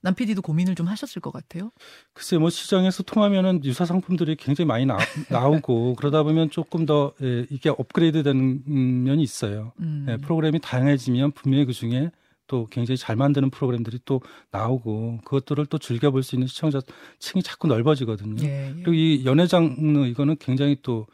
남 0.00 0.14
PD도 0.14 0.42
고민을 0.42 0.74
좀 0.74 0.86
하셨을 0.86 1.20
것 1.20 1.32
같아요. 1.32 1.70
글쎄 2.12 2.38
뭐 2.38 2.48
시장에서 2.48 3.02
통하면은 3.02 3.64
유사 3.64 3.84
상품들이 3.84 4.36
굉장히 4.36 4.66
많이 4.66 4.86
나, 4.86 4.96
나오고 5.30 5.94
그러다 5.96 6.22
보면 6.22 6.50
조금 6.50 6.86
더 6.86 7.12
예, 7.22 7.46
이게 7.50 7.68
업그레이드 7.68 8.22
되는 8.22 8.62
음, 8.66 9.04
면이 9.04 9.22
있어요. 9.22 9.72
음. 9.80 10.06
예, 10.08 10.16
프로그램이 10.16 10.60
다양해지면 10.60 11.32
분명히 11.32 11.66
그 11.66 11.72
중에 11.72 12.10
또 12.46 12.66
굉장히 12.70 12.96
잘 12.96 13.16
만드는 13.16 13.50
프로그램들이 13.50 13.98
또 14.04 14.20
나오고 14.52 15.20
그것들을 15.24 15.66
또 15.66 15.78
즐겨볼 15.78 16.22
수 16.22 16.36
있는 16.36 16.46
시청자 16.46 16.80
층이 17.18 17.42
자꾸 17.42 17.66
넓어지거든요. 17.66 18.42
예, 18.44 18.68
예. 18.68 18.72
그리고 18.74 18.94
이 18.94 19.24
연애 19.26 19.46
장르 19.46 20.06
이거는 20.06 20.36
굉장히 20.38 20.76
또 20.82 21.06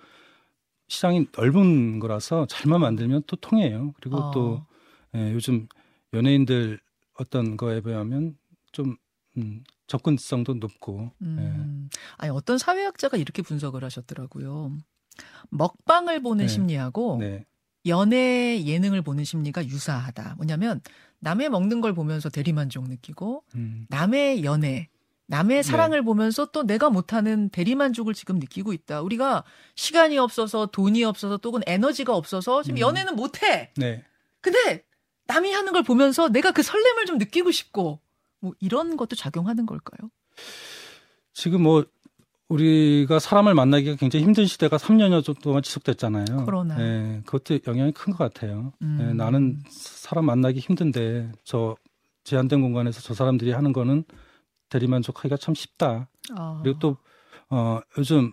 시장이 0.89 1.29
넓은 1.35 1.99
거라서 1.99 2.47
잘만 2.47 2.83
만들면 2.83 3.23
또 3.27 3.37
통해요. 3.37 3.95
그리고 4.01 4.19
어. 4.19 4.31
또 4.33 4.67
예, 5.15 5.33
요즘 5.33 5.67
연예인들 6.13 6.81
어떤 7.15 7.57
거에 7.57 7.81
비하면 7.81 8.37
좀 8.73 8.97
음, 9.37 9.63
접근성도 9.87 10.55
높고 10.55 11.13
예. 11.23 11.27
음. 11.27 11.89
아니 12.19 12.31
어떤 12.31 12.59
사회학자가 12.59 13.17
이렇게 13.17 13.43
분석을 13.43 13.85
하셨더라고요. 13.85 14.77
먹방을 15.51 16.21
보는 16.23 16.47
네. 16.47 16.49
심리하고 16.49 17.19
네. 17.21 17.45
연애 17.87 18.63
예능을 18.65 19.03
보는 19.03 19.25
심리가 19.25 19.65
유사하다. 19.65 20.35
뭐냐면 20.37 20.81
남의 21.21 21.49
먹는 21.51 21.81
걸 21.81 21.95
보면서 21.95 22.29
대리만족 22.29 22.89
느끼고 22.89 23.45
음, 23.55 23.87
남의 23.89 24.45
연애, 24.45 24.89
남의 25.27 25.63
사랑을 25.63 26.03
보면서 26.03 26.47
또 26.47 26.63
내가 26.63 26.91
못하는 26.91 27.49
대리만족을 27.49 28.15
지금 28.15 28.39
느끼고 28.39 28.73
있다. 28.73 29.03
우리가 29.03 29.45
시간이 29.75 30.19
없어서 30.19 30.67
돈이 30.67 31.05
없어서 31.05 31.39
또는 31.39 31.63
에너지가 31.67 32.15
없어서 32.15 32.63
지금 32.63 32.77
음. 32.77 32.81
연애는 32.81 33.17
못해. 33.17 33.73
네. 33.77 34.05
근데 34.41 34.85
남이 35.33 35.51
하는 35.53 35.73
걸 35.73 35.83
보면서 35.83 36.29
내가 36.29 36.51
그 36.53 36.63
설렘을 36.63 37.07
좀 37.07 37.19
느끼고 37.19 37.51
싶고 37.51 38.01
뭐 38.41 38.53
이런 38.61 38.97
것도 38.97 39.17
작용하는 39.17 39.67
걸까요? 39.67 40.11
지금 41.33 41.63
뭐 41.63 41.85
우리가 42.49 43.19
사람을 43.19 43.55
만나기가 43.55 43.97
굉장히 43.97 44.25
힘든 44.27 44.45
시대가 44.45 44.77
3년여 44.77 45.41
동안 45.43 45.63
지속됐잖아요. 45.63 46.45
코로나. 46.45 46.79
예, 46.81 47.23
그것도 47.25 47.61
영향이 47.67 47.93
큰 47.93 48.13
것 48.13 48.19
같아요. 48.19 48.73
음. 48.83 48.99
예, 49.01 49.13
나는 49.15 49.63
사람 49.71 50.27
만나기 50.27 50.61
힘든데 50.61 51.33
저 51.45 51.77
제한된 52.25 52.61
공간에서 52.61 53.01
저 53.01 53.15
사람들이 53.15 53.53
하는 53.53 53.73
거는 53.73 54.05
대리만족하기가 54.69 55.39
참 55.39 55.55
쉽다. 55.55 56.09
아. 56.37 56.61
그리고 56.63 56.79
또 56.79 56.97
어, 57.49 57.81
요즘 57.97 58.33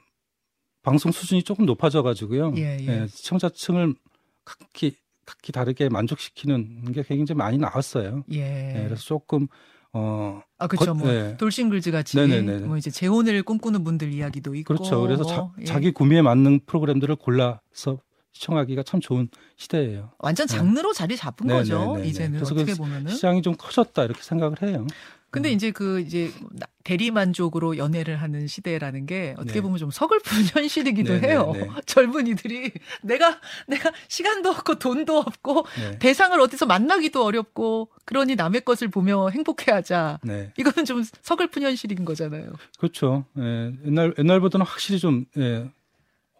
방송 0.82 1.12
수준이 1.14 1.44
조금 1.44 1.66
높아져가지고요. 1.66 2.54
예, 2.58 2.78
예. 2.82 3.08
시청자층을 3.08 3.96
각기 4.44 4.98
각기 5.30 5.52
다르게 5.52 5.90
만족시키는 5.90 6.92
게 6.92 7.04
굉장히 7.04 7.38
많이 7.38 7.58
나왔어요. 7.60 8.24
예. 8.34 8.76
예, 8.80 8.84
그래서 8.86 9.02
조금 9.04 9.48
어 9.92 10.42
아 10.58 10.68
그렇죠. 10.68 10.94
거- 10.94 11.00
뭐 11.00 11.08
네. 11.12 11.38
돌싱글즈 11.38 11.92
같이 11.92 12.18
네네네. 12.18 12.66
뭐 12.66 12.78
이제 12.78 12.90
재혼을 12.92 13.42
꿈꾸는 13.44 13.84
분들 13.84 14.12
이야기도 14.14 14.56
있고 14.56 14.74
그렇죠. 14.74 15.02
그래서 15.02 15.24
자, 15.24 15.38
뭐, 15.38 15.54
예. 15.62 15.66
자기 15.66 15.92
구미에 15.92 16.22
맞는 16.22 16.62
프로그램들을 16.66 17.16
골라서 17.16 18.00
시청하기가 18.34 18.84
참 18.84 19.00
좋은 19.00 19.30
시대예요. 19.58 20.12
완전 20.20 20.48
장르로 20.48 20.94
자리 20.94 21.16
잡은 21.18 21.48
네, 21.48 21.54
거죠. 21.56 21.80
네, 21.80 21.94
네, 21.98 22.02
네. 22.04 22.08
이제는 22.10 22.32
그래서 22.40 22.54
어떻게 22.56 22.72
그 22.74 22.78
보면은. 22.78 23.12
시장이 23.12 23.42
좀 23.42 23.56
커졌다 23.58 24.04
이렇게 24.04 24.22
생각을 24.22 24.62
해요. 24.64 24.86
근데 25.32 25.52
이제 25.52 25.72
그 25.72 26.00
이제 26.02 26.32
나- 26.52 26.66
대리 26.84 27.12
만족으로 27.12 27.78
연애를 27.78 28.16
하는 28.20 28.48
시대라는 28.48 29.06
게 29.06 29.36
어떻게 29.38 29.56
네. 29.56 29.62
보면 29.62 29.78
좀 29.78 29.92
서글픈 29.92 30.24
현실이기도 30.54 31.14
네, 31.14 31.20
네, 31.22 31.28
해요. 31.30 31.52
네. 31.54 31.68
젊은이들이 31.86 32.72
내가 33.04 33.40
내가 33.68 33.92
시간도 34.08 34.50
없고 34.50 34.76
돈도 34.80 35.18
없고 35.20 35.66
네. 35.80 36.00
대상을 36.00 36.40
어디서 36.40 36.66
만나기도 36.66 37.24
어렵고 37.24 37.90
그러니 38.06 38.36
남의 38.36 38.62
것을 38.62 38.88
보며 38.88 39.30
행복해하자. 39.30 40.20
네. 40.24 40.52
이거는 40.58 40.86
좀 40.86 41.04
서글픈 41.22 41.62
현실인 41.62 42.06
거잖아요. 42.06 42.52
그렇죠. 42.80 43.26
예, 43.38 43.72
옛날 43.86 44.14
옛날보다는 44.18 44.66
확실히 44.66 44.98
좀 45.00 45.26
예, 45.38 45.70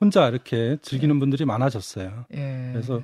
혼자 0.02 0.28
이렇게 0.30 0.78
즐기는 0.82 1.20
분들이 1.20 1.46
많아졌어요. 1.46 2.26
예. 2.34 2.70
그래서 2.74 3.04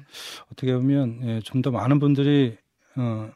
어떻게 0.52 0.74
보면 0.74 1.20
예, 1.24 1.40
좀 1.42 1.62
더 1.62 1.70
많은 1.70 2.00
분들이 2.00 2.58
어, 2.96 3.30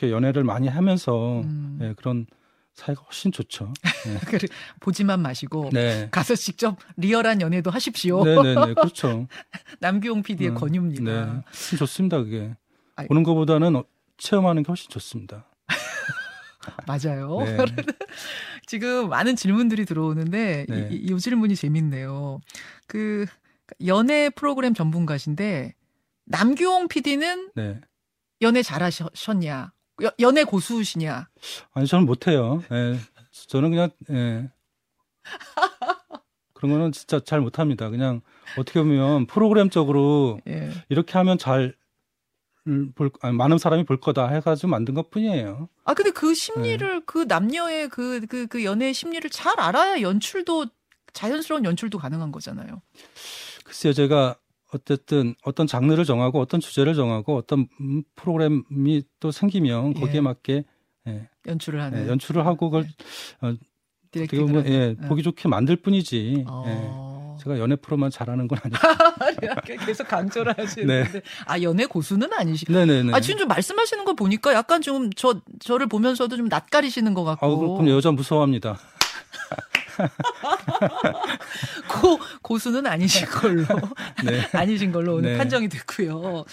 이렇게 0.00 0.10
연애를 0.10 0.44
많이 0.44 0.66
하면서 0.66 1.40
음. 1.42 1.78
예, 1.82 1.94
그런 1.94 2.26
사이가 2.72 3.02
훨씬 3.02 3.30
좋죠. 3.30 3.72
그래, 4.26 4.48
보지만 4.80 5.20
마시고 5.20 5.68
네. 5.72 6.08
가서 6.10 6.34
직접 6.34 6.78
리얼한 6.96 7.42
연애도 7.42 7.70
하십시오. 7.70 8.24
네네네 8.24 8.74
그렇죠. 8.74 9.26
남규용 9.80 10.22
PD의 10.22 10.50
음, 10.50 10.54
권유입니다. 10.54 11.42
네, 11.42 11.76
좋습니다 11.76 12.18
그게 12.18 12.56
아이. 12.96 13.06
보는 13.08 13.22
것보다는 13.22 13.76
어, 13.76 13.84
체험하는 14.16 14.62
게 14.62 14.68
훨씬 14.68 14.88
좋습니다. 14.88 15.46
맞아요. 16.86 17.40
네. 17.44 17.58
지금 18.66 19.08
많은 19.08 19.36
질문들이 19.36 19.84
들어오는데 19.84 20.66
네. 20.68 20.88
이, 20.90 20.94
이, 20.94 21.14
이 21.14 21.18
질문이 21.18 21.56
재밌네요. 21.56 22.40
그 22.86 23.26
연애 23.86 24.30
프로그램 24.30 24.72
전문가신데 24.72 25.74
남규홍 26.26 26.88
PD는 26.88 27.50
네. 27.54 27.80
연애 28.40 28.62
잘하셨냐? 28.62 29.72
여- 30.02 30.12
연애 30.20 30.44
고수시냐? 30.44 31.28
아니 31.72 31.86
저는 31.86 32.06
못해요. 32.06 32.62
예, 32.72 32.98
저는 33.48 33.70
그냥 33.70 33.90
예. 34.10 34.50
그런 36.54 36.72
거는 36.72 36.92
진짜 36.92 37.20
잘 37.20 37.40
못합니다. 37.40 37.88
그냥 37.90 38.20
어떻게 38.58 38.80
보면 38.80 39.26
프로그램적으로 39.26 40.40
예. 40.48 40.70
이렇게 40.88 41.12
하면 41.18 41.38
잘 41.38 41.74
볼, 42.94 43.10
아니, 43.22 43.34
많은 43.36 43.58
사람이 43.58 43.84
볼 43.84 43.98
거다 43.98 44.28
해가지고 44.28 44.68
만든 44.68 44.94
것 44.94 45.10
뿐이에요. 45.10 45.68
아 45.84 45.94
근데 45.94 46.10
그 46.10 46.34
심리를 46.34 47.02
그 47.06 47.24
남녀의 47.26 47.88
그 47.88 48.20
그 48.28 48.46
그 48.46 48.64
연애의 48.64 48.94
심리를 48.94 49.28
잘 49.30 49.58
알아야 49.58 50.02
연출도 50.02 50.66
자연스러운 51.12 51.64
연출도 51.64 51.98
가능한 51.98 52.30
거잖아요. 52.30 52.82
글쎄요, 53.64 53.92
제가 53.92 54.36
어쨌든 54.72 55.34
어떤 55.44 55.66
장르를 55.66 56.04
정하고 56.04 56.40
어떤 56.40 56.60
주제를 56.60 56.94
정하고 56.94 57.36
어떤 57.36 57.66
음, 57.80 58.02
프로그램이 58.16 59.02
또 59.18 59.30
생기면 59.30 59.94
거기에 59.94 60.16
예. 60.16 60.20
맞게 60.20 60.64
예, 61.08 61.28
연출을 61.46 61.80
하는 61.80 62.04
예, 62.04 62.08
연출을 62.08 62.46
하고 62.46 62.70
그걸 62.70 62.86
어떻게 63.40 63.58
디렉팅을 64.12 64.46
보면 64.46 64.64
하는. 64.64 64.72
예, 64.72 64.96
예. 65.02 65.08
보기 65.08 65.22
좋게 65.22 65.48
만들 65.48 65.76
뿐이지. 65.76 66.34
예. 66.38 66.44
어. 66.46 67.36
제가 67.42 67.58
연애 67.58 67.74
프로만 67.74 68.10
잘하는 68.10 68.48
건 68.48 68.58
아니고. 68.62 68.78
이렇게 69.42 69.76
계속 69.76 70.06
강조를 70.08 70.54
하시는데 70.58 71.10
네. 71.10 71.20
아 71.46 71.60
연애 71.62 71.86
고수는 71.86 72.28
아니시. 72.34 72.66
네네네. 72.70 73.14
아 73.14 73.20
지금 73.20 73.38
좀 73.38 73.48
말씀하시는 73.48 74.04
거 74.04 74.12
보니까 74.14 74.52
약간 74.54 74.82
좀 74.82 75.10
저 75.16 75.40
저를 75.58 75.86
보면서도 75.86 76.36
좀 76.36 76.48
낯가리시는 76.48 77.14
것 77.14 77.24
같고. 77.24 77.46
아, 77.46 77.78
그럼 77.78 77.88
여자 77.88 78.10
무서워합니다. 78.10 78.78
고 81.88 82.18
고수는 82.42 82.86
아니신 82.86 83.26
걸로 83.28 83.64
네. 84.24 84.40
아니신 84.52 84.92
걸로 84.92 85.16
오늘 85.16 85.32
네. 85.32 85.38
판정이 85.38 85.68
됐고요. 85.68 86.44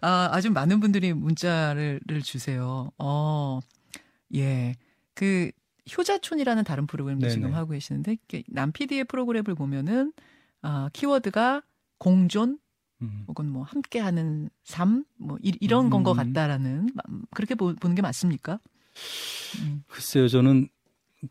아 0.00 0.28
아주 0.32 0.50
많은 0.50 0.80
분들이 0.80 1.12
문자를 1.12 2.00
를 2.06 2.22
주세요. 2.22 2.90
어 2.98 3.60
예. 4.34 4.74
그 5.14 5.50
효자촌이라는 5.96 6.64
다른 6.64 6.86
프로그램도 6.86 7.26
네네. 7.26 7.34
지금 7.34 7.54
하고 7.54 7.70
계시는데 7.72 8.16
남 8.48 8.72
PD의 8.72 9.04
프로그램을 9.04 9.54
보면은 9.54 10.12
아 10.62 10.90
키워드가 10.92 11.62
공존 11.98 12.58
음. 13.02 13.24
혹은 13.28 13.48
뭐 13.48 13.62
함께하는 13.62 14.48
삶, 14.64 15.04
뭐 15.18 15.38
이, 15.42 15.66
런 15.68 15.90
건것 15.90 16.16
음. 16.16 16.32
같다라는 16.32 16.90
마- 16.94 17.02
그렇게 17.34 17.54
보, 17.54 17.74
보는 17.74 17.94
게 17.94 18.02
맞습니까? 18.02 18.58
음. 19.60 19.84
글쎄요, 19.86 20.28
저는 20.28 20.68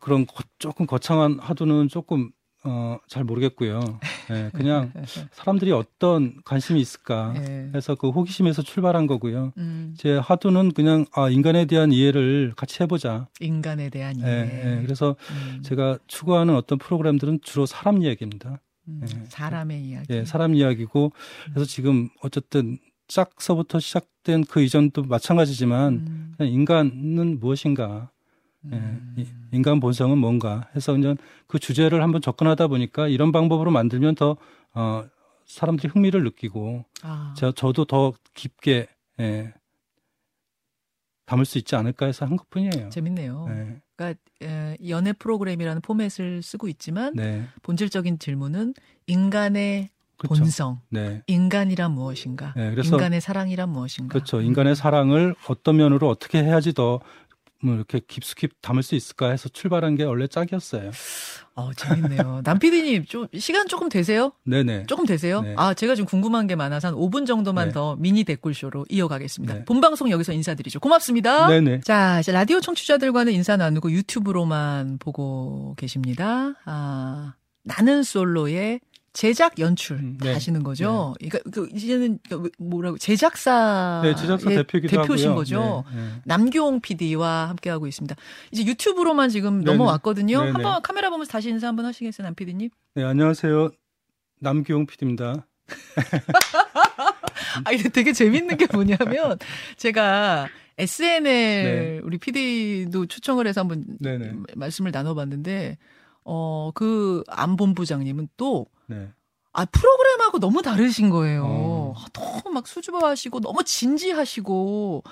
그런 0.00 0.26
거- 0.26 0.42
조금 0.58 0.86
거창한 0.86 1.38
하두는 1.40 1.88
조금 1.88 2.30
어, 2.68 2.98
잘 3.06 3.22
모르겠고요. 3.22 4.00
예, 4.30 4.50
그냥 4.52 4.92
사람들이 5.30 5.70
어떤 5.70 6.34
관심이 6.44 6.80
있을까 6.80 7.32
예. 7.36 7.70
해서 7.72 7.94
그 7.94 8.10
호기심에서 8.10 8.62
출발한 8.62 9.06
거고요. 9.06 9.52
음, 9.56 9.94
제 9.96 10.16
하두는 10.16 10.72
그냥 10.72 11.04
아, 11.14 11.30
인간에 11.30 11.66
대한 11.66 11.92
이해를 11.92 12.54
같이 12.56 12.82
해보자. 12.82 13.28
인간에 13.38 13.88
대한 13.88 14.16
이해. 14.16 14.26
예, 14.26 14.78
예, 14.78 14.82
그래서 14.82 15.14
음, 15.30 15.62
제가 15.62 15.98
추구하는 16.08 16.56
어떤 16.56 16.78
프로그램들은 16.78 17.38
주로 17.42 17.66
사람 17.66 18.02
이야기입니다. 18.02 18.60
음, 18.88 19.00
예. 19.04 19.24
사람의 19.28 19.84
이야기. 19.84 20.06
예, 20.12 20.24
사람 20.24 20.54
이야기고 20.56 21.12
그래서 21.52 21.64
지금 21.66 22.08
어쨌든 22.20 22.78
짝서부터 23.06 23.78
시작된 23.78 24.42
그 24.44 24.60
이전도 24.60 25.04
마찬가지지만 25.04 25.92
음, 25.94 26.34
그냥 26.36 26.52
인간은 26.52 27.38
무엇인가, 27.38 28.10
예, 28.72 28.76
음. 28.76 29.14
이- 29.16 29.26
인간 29.52 29.80
본성은 29.80 30.18
뭔가 30.18 30.68
해서 30.74 30.92
그냥 30.92 31.16
그 31.46 31.58
주제를 31.58 32.02
한번 32.02 32.20
접근하다 32.20 32.66
보니까 32.68 33.08
이런 33.08 33.32
방법으로 33.32 33.70
만들면 33.70 34.14
더 34.16 34.36
어, 34.74 35.04
사람들이 35.46 35.88
흥미를 35.92 36.24
느끼고 36.24 36.84
아, 37.02 37.34
저, 37.36 37.52
저도 37.52 37.84
더 37.84 38.12
깊게 38.34 38.88
예, 39.20 39.52
담을 41.26 41.44
수 41.44 41.58
있지 41.58 41.74
않을까 41.74 42.06
해서 42.06 42.24
한 42.26 42.36
것뿐이에요. 42.36 42.88
재밌네요. 42.90 43.46
네, 43.48 43.80
그러니까 43.96 44.20
에, 44.42 44.76
연애 44.88 45.12
프로그램이라는 45.12 45.82
포맷을 45.82 46.42
쓰고 46.42 46.68
있지만 46.68 47.14
네, 47.16 47.44
본질적인 47.62 48.18
질문은 48.18 48.74
인간의 49.06 49.88
그렇죠. 50.18 50.40
본성, 50.42 50.80
네, 50.90 51.22
인간이란 51.26 51.90
무엇인가? 51.92 52.54
네, 52.56 52.74
인간의 52.82 53.20
사랑이란 53.20 53.68
무엇인가? 53.68 54.12
그렇죠. 54.12 54.40
인간의 54.40 54.76
사랑을 54.76 55.34
어떤 55.48 55.76
면으로 55.76 56.08
어떻게 56.08 56.42
해야지 56.42 56.72
더 56.72 57.00
뭐 57.66 57.74
이렇게 57.74 58.00
깊숙이 58.06 58.48
담을 58.62 58.82
수 58.82 58.94
있을까 58.94 59.30
해서 59.30 59.48
출발한 59.48 59.96
게 59.96 60.04
원래 60.04 60.28
짝이었어요. 60.28 60.92
어, 61.56 61.70
재밌네요. 61.74 62.42
남피디님, 62.44 63.06
좀, 63.06 63.26
시간 63.36 63.66
조금 63.66 63.88
되세요? 63.88 64.32
네네. 64.44 64.86
조금 64.86 65.04
되세요? 65.04 65.40
네. 65.40 65.54
아, 65.56 65.74
제가 65.74 65.96
지금 65.96 66.06
궁금한 66.06 66.46
게 66.46 66.54
많아서 66.54 66.88
한 66.88 66.94
5분 66.94 67.26
정도만 67.26 67.68
네. 67.68 67.74
더 67.74 67.96
미니 67.96 68.24
댓글쇼로 68.24 68.86
이어가겠습니다. 68.88 69.54
네. 69.54 69.64
본방송 69.64 70.10
여기서 70.10 70.32
인사드리죠. 70.32 70.78
고맙습니다. 70.80 71.48
네네. 71.48 71.80
자, 71.80 72.20
이제 72.20 72.30
라디오 72.30 72.60
청취자들과는 72.60 73.32
인사 73.32 73.56
나누고 73.56 73.90
유튜브로만 73.90 74.98
보고 74.98 75.74
계십니다. 75.76 76.54
아, 76.64 77.34
나는 77.64 78.04
솔로의 78.04 78.80
제작 79.16 79.58
연출 79.58 79.96
음, 79.96 80.18
다 80.18 80.26
네. 80.26 80.34
하시는 80.34 80.62
거죠. 80.62 81.14
그러니까 81.18 81.38
그 81.50 81.70
이제는 81.72 82.18
그 82.28 82.50
뭐라고 82.58 82.98
제작사 82.98 84.02
네, 84.04 84.14
제작사 84.14 84.50
대표기도 84.50 85.00
대표신 85.00 85.30
하고요. 85.30 85.40
거죠. 85.40 85.84
네, 85.90 85.96
네. 86.02 86.08
남규홍 86.24 86.82
PD와 86.82 87.48
함께 87.48 87.70
하고 87.70 87.86
있습니다. 87.86 88.14
이제 88.52 88.66
유튜브로만 88.66 89.30
지금 89.30 89.64
네네. 89.64 89.72
넘어왔거든요. 89.72 90.38
한번 90.38 90.82
카메라 90.82 91.08
보면서 91.08 91.32
다시 91.32 91.48
인사 91.48 91.66
한번 91.66 91.86
하시겠어요, 91.86 92.26
남 92.26 92.34
PD님? 92.34 92.68
네, 92.94 93.04
안녕하세요. 93.04 93.70
남기용 94.40 94.84
PD입니다. 94.84 95.46
아, 97.64 97.72
이게 97.72 97.88
되게 97.88 98.12
재밌는 98.12 98.58
게 98.58 98.66
뭐냐면, 98.70 99.38
제가 99.78 100.46
SNL 100.76 101.22
네. 101.24 102.00
우리 102.04 102.18
PD도 102.18 103.06
초청을 103.06 103.46
해서 103.46 103.62
한번. 103.62 103.82
말씀을 104.54 104.90
나눠봤는데, 104.90 105.78
어, 106.22 106.70
그 106.74 107.24
안본부장님은 107.28 108.28
또, 108.36 108.66
네. 108.86 109.08
아, 109.52 109.64
프로그램하고 109.64 110.38
너무 110.38 110.60
다르신 110.60 111.08
거예요. 111.08 111.44
어. 111.46 111.94
아, 111.96 112.04
너무 112.12 112.52
막 112.52 112.66
수줍어하시고, 112.66 113.40
너무 113.40 113.64
진지하시고, 113.64 115.02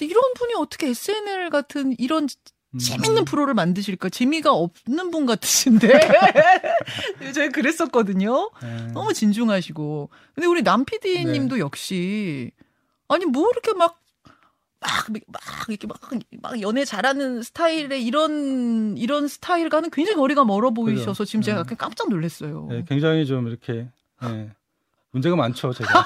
이런 0.00 0.22
분이 0.34 0.54
어떻게 0.58 0.88
SNL 0.88 1.48
같은 1.48 1.94
이런 1.98 2.28
음. 2.74 2.78
재밌는 2.78 3.24
프로를 3.24 3.54
만드실까? 3.54 4.10
재미가 4.10 4.52
없는 4.52 5.10
분 5.10 5.24
같으신데. 5.24 5.88
제가 7.34 7.50
그랬었거든요. 7.52 8.50
네. 8.62 8.88
너무 8.92 9.14
진중하시고. 9.14 10.10
근데 10.34 10.46
우리 10.48 10.62
남 10.62 10.84
PD님도 10.84 11.58
역시, 11.60 12.50
아니, 13.08 13.24
뭐 13.24 13.48
이렇게 13.50 13.72
막, 13.72 14.00
막, 14.84 15.20
막, 15.28 15.68
이렇게 15.68 15.86
막, 15.86 15.98
막 16.42 16.60
연애 16.60 16.84
잘하는 16.84 17.42
스타일의 17.42 18.04
이런, 18.04 18.96
이런 18.98 19.28
스타일과는 19.28 19.90
굉장히 19.90 20.16
거리가 20.16 20.44
멀어 20.44 20.70
보이셔서 20.70 21.24
지금 21.24 21.42
제가 21.42 21.64
네. 21.64 21.74
깜짝 21.74 22.08
놀랐어요. 22.08 22.66
네, 22.70 22.84
굉장히 22.88 23.26
좀 23.26 23.48
이렇게 23.48 23.88
네. 24.22 24.50
문제가 25.10 25.36
많죠, 25.36 25.72
제가. 25.72 26.04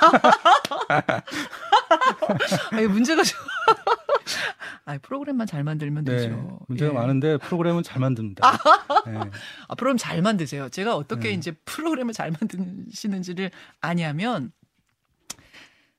아니, 2.73 2.87
문제가 2.87 3.23
좀. 3.23 3.39
아니, 4.85 4.99
프로그램만 5.01 5.47
잘 5.47 5.65
만들면 5.65 6.05
네, 6.05 6.17
되죠. 6.17 6.61
문제가 6.69 6.91
예. 6.91 6.95
많은데 6.95 7.37
프로그램은 7.39 7.83
잘 7.83 8.01
만듭니다. 8.01 8.51
네. 9.07 9.19
아, 9.69 9.75
프로그램 9.75 9.97
잘 9.97 10.23
만드세요. 10.23 10.69
제가 10.69 10.97
어떻게 10.97 11.29
네. 11.29 11.35
이제 11.35 11.53
프로그램을 11.65 12.15
잘 12.15 12.31
만드시는지를 12.31 13.51
아냐면 13.81 14.53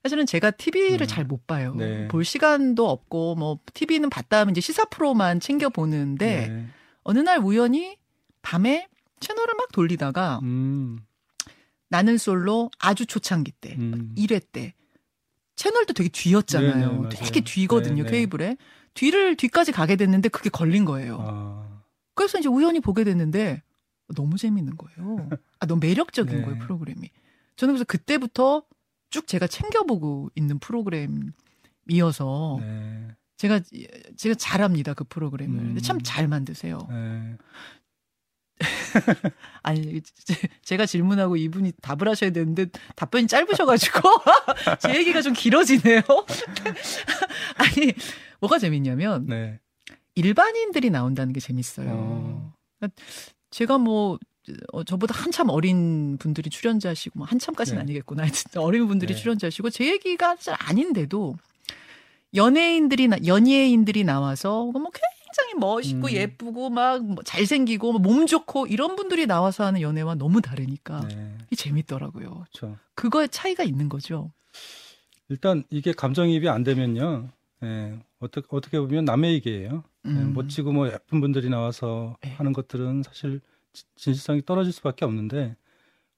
사실은 0.04 0.26
제가 0.26 0.52
TV를 0.52 1.02
음. 1.02 1.08
잘못 1.08 1.46
봐요. 1.46 1.74
네. 1.76 2.08
볼 2.08 2.24
시간도 2.24 2.90
없고 2.90 3.36
뭐 3.36 3.60
TV는 3.74 4.10
봤다 4.10 4.40
하면 4.40 4.52
이제 4.52 4.62
시사 4.62 4.86
프로만 4.86 5.40
챙겨 5.40 5.70
보는데 5.70 6.48
네. 6.48 6.66
어느 7.04 7.20
날 7.20 7.40
우연히 7.40 7.98
밤에 8.42 8.88
채널을 9.20 9.54
막 9.56 9.72
돌리다가 9.74 10.40
음, 10.44 11.00
나는 11.90 12.18
솔로 12.18 12.72
아주 12.80 13.06
초창기 13.06 13.52
때 13.52 13.76
음. 13.78 14.14
1회 14.18 14.42
때 14.52 14.74
채널도 15.56 15.94
되게 15.94 16.08
뒤였잖아요. 16.10 17.02
네, 17.02 17.10
네. 17.10 17.16
되게 17.16 17.42
뒤거든요, 17.42 18.04
네, 18.04 18.10
네. 18.10 18.12
케이블에. 18.12 18.58
뒤를 18.94 19.36
뒤까지 19.36 19.74
가게 19.74 19.98
됐는데 19.98 20.30
그게 20.30 20.50
걸린 20.50 20.86
거예요. 20.86 21.18
아, 21.20 21.82
그래서 22.16 22.40
이제 22.40 22.48
우연히 22.48 22.80
보게 22.80 23.04
됐는데 23.04 23.62
너무 24.16 24.38
재밌는 24.38 24.78
거예요. 24.78 25.30
아, 25.60 25.66
너무 25.66 25.82
매력적인 25.82 26.34
네. 26.34 26.42
거예요, 26.44 26.60
프로그램이. 26.60 27.12
저는 27.58 27.74
그래서 27.74 27.84
그때부터 27.84 28.64
쭉 29.10 29.28
제가 29.28 29.48
챙겨보고 29.48 30.30
있는 30.36 30.60
프로그램이어서 30.60 32.58
네. 32.62 33.08
제가 33.38 33.62
제가 34.18 34.36
잘합니다 34.36 34.94
그 34.94 35.04
프로그램을. 35.06 35.60
음. 35.60 35.78
참잘 35.82 36.28
만드세요. 36.28 36.80
네. 36.90 37.38
아니 39.64 40.02
제- 40.02 40.48
제가 40.64 40.86
질문하고 40.86 41.38
이분이 41.38 41.72
답을 41.82 42.10
하셔야 42.10 42.32
되는데 42.32 42.66
답변이 42.96 43.28
짧으셔가지고 43.28 44.00
제 44.82 44.96
얘기가 44.98 45.22
좀 45.22 45.34
길어지네요. 45.34 46.02
아니 47.56 47.94
뭐가 48.42 48.60
재밌냐면 48.60 49.26
네. 49.28 49.60
일반인들이 50.16 50.90
나온다는 50.90 51.32
게 51.34 51.40
재밌어요. 51.40 51.88
어. 51.90 52.54
그러니까 52.80 53.02
제가 53.52 53.78
뭐 53.78 54.20
어, 54.72 54.84
저보다 54.84 55.14
한참 55.16 55.50
어린 55.50 56.18
분들이 56.18 56.50
출연자시고 56.50 57.20
뭐 57.20 57.28
한참까지는 57.28 57.78
네. 57.80 57.82
아니겠구나. 57.84 58.24
어린 58.58 58.88
분들이 58.88 59.14
네. 59.14 59.20
출연자시고 59.20 59.70
제 59.70 59.88
얘기가 59.92 60.36
잘 60.38 60.56
아닌데도 60.60 61.36
연예인들이 62.36 63.08
나, 63.08 63.18
연예인들이 63.26 64.04
나와서 64.04 64.66
뭐 64.66 64.84
굉장히 64.92 65.54
멋있고 65.60 66.08
음. 66.08 66.12
예쁘고 66.12 66.70
막뭐 66.70 67.18
잘생기고 67.26 67.94
뭐몸 67.94 68.28
좋고 68.28 68.68
이런 68.68 68.96
분들이 68.96 69.26
나와서 69.26 69.64
하는 69.66 69.82
연애와 69.82 70.16
너무 70.16 70.42
다르니까 70.42 71.08
네. 71.08 71.36
이게 71.48 71.56
재밌더라고요. 71.56 72.30
그렇죠. 72.52 72.78
그거에 72.96 73.28
차이가 73.28 73.64
있는 73.64 73.90
거죠. 73.90 74.32
일단 75.30 75.64
이게 75.70 75.92
감정이입이 75.94 76.50
안 76.50 76.64
되면요. 76.64 77.30
예, 77.64 78.00
어떻게 78.20 78.48
어떻게 78.52 78.80
보면 78.80 79.06
남의 79.06 79.34
얘기예요. 79.34 79.84
예, 80.06 80.10
음. 80.10 80.34
멋지고 80.34 80.72
뭐 80.72 80.88
예쁜 80.88 81.22
분들이 81.22 81.50
나와서 81.50 82.16
네. 82.22 82.32
하는 82.32 82.54
것들은 82.54 83.04
사실 83.04 83.42
지- 83.42 83.42
진실성이 83.96 84.46
떨어질 84.46 84.72
수밖에 84.74 85.06
없는데 85.06 85.56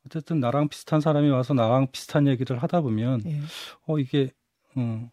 어쨌든 0.05 0.39
나랑 0.39 0.67
비슷한 0.69 0.99
사람이 1.01 1.29
와서 1.29 1.53
나랑 1.53 1.87
비슷한 1.91 2.27
얘기를 2.27 2.61
하다 2.61 2.81
보면 2.81 3.21
예. 3.25 3.41
어 3.87 3.99
이게 3.99 4.31
어, 4.75 5.09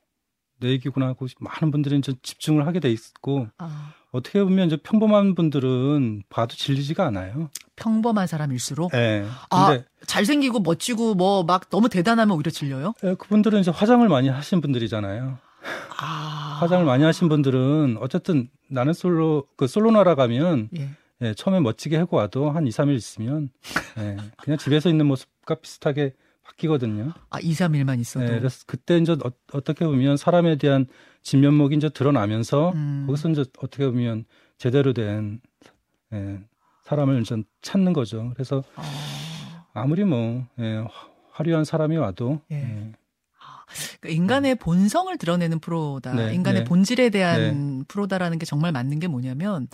내 0.61 0.71
얘기구나 0.71 1.07
하고 1.09 1.27
많은 1.41 1.71
분들이 1.71 1.99
이제 1.99 2.15
집중을 2.23 2.67
하게 2.67 2.81
돼 2.81 2.91
있고 2.91 3.49
아, 3.59 3.93
어떻게 4.11 4.43
보면 4.43 4.67
이제 4.67 4.77
평범한 4.77 5.35
분들은 5.35 6.25
봐도 6.31 6.57
질리지가 6.57 7.07
않아요. 7.07 7.51
평범한 7.77 8.27
사람일수록 8.27 8.93
예. 8.95 9.25
아, 9.51 9.79
잘생기고 10.07 10.61
멋지고 10.61 11.15
뭐 11.15 11.43
막 11.45 11.69
너무 11.71 11.89
대단하면 11.89 12.37
오히려 12.37 12.51
질려요? 12.51 12.95
예, 13.05 13.15
그분들은 13.15 13.61
이제 13.61 13.71
화장을 13.71 14.07
많이 14.09 14.29
하신 14.29 14.61
분들이잖아요. 14.61 15.39
아. 16.01 16.59
화장을 16.61 16.85
많이 16.85 17.05
하신 17.05 17.29
분들은 17.29 17.99
어쨌든 18.01 18.49
나는 18.69 18.93
솔로 18.93 19.47
그 19.57 19.67
솔로나라 19.67 20.15
가면 20.15 20.71
예. 20.79 20.91
예, 21.23 21.35
처음에 21.35 21.61
멋지게 21.61 21.97
하고 21.97 22.17
와도 22.17 22.51
한 22.51 22.67
2, 22.67 22.71
3일 22.71 22.95
있으면 22.97 23.51
예, 23.99 24.17
그냥 24.43 24.59
집에서 24.59 24.89
있는 24.89 25.07
모습과 25.07 25.57
비슷하게 25.57 26.15
바뀌거든요. 26.45 27.13
아, 27.31 27.41
2, 27.41 27.53
3일만 27.53 27.99
있어도. 28.01 28.25
예, 28.25 28.39
그래서 28.39 28.65
그때 28.67 28.97
이제 28.99 29.13
어, 29.13 29.61
떻게 29.63 29.85
보면 29.85 30.17
사람에 30.17 30.57
대한 30.57 30.87
진면목이 31.23 31.77
이제 31.77 31.89
드러나면서 31.89 32.71
음. 32.75 33.05
거기서 33.07 33.31
이제 33.31 33.45
어떻게 33.59 33.87
보면 33.87 34.25
제대로 34.59 34.93
된 34.93 35.41
예, 36.13 36.41
사람을 36.85 37.21
이제 37.21 37.37
찾는 37.63 37.93
거죠. 37.93 38.31
그래서 38.35 38.63
아, 38.77 39.65
아무리 39.75 40.05
뭐 40.05 40.47
예, 40.59 40.77
화- 40.77 41.09
화려한 41.33 41.65
사람이 41.65 41.97
와도 41.97 42.41
예. 42.51 42.57
예, 42.57 42.93
그러니까 44.01 44.23
인간의 44.23 44.55
본성을 44.57 45.17
드러내는 45.17 45.59
프로다. 45.61 46.15
네, 46.15 46.35
인간의 46.35 46.63
네. 46.63 46.65
본질에 46.65 47.11
대한 47.11 47.85
프로다라는 47.89 48.39
게 48.39 48.47
정말 48.47 48.73
맞는 48.73 48.99
게 49.01 49.09
뭐냐면 49.09 49.69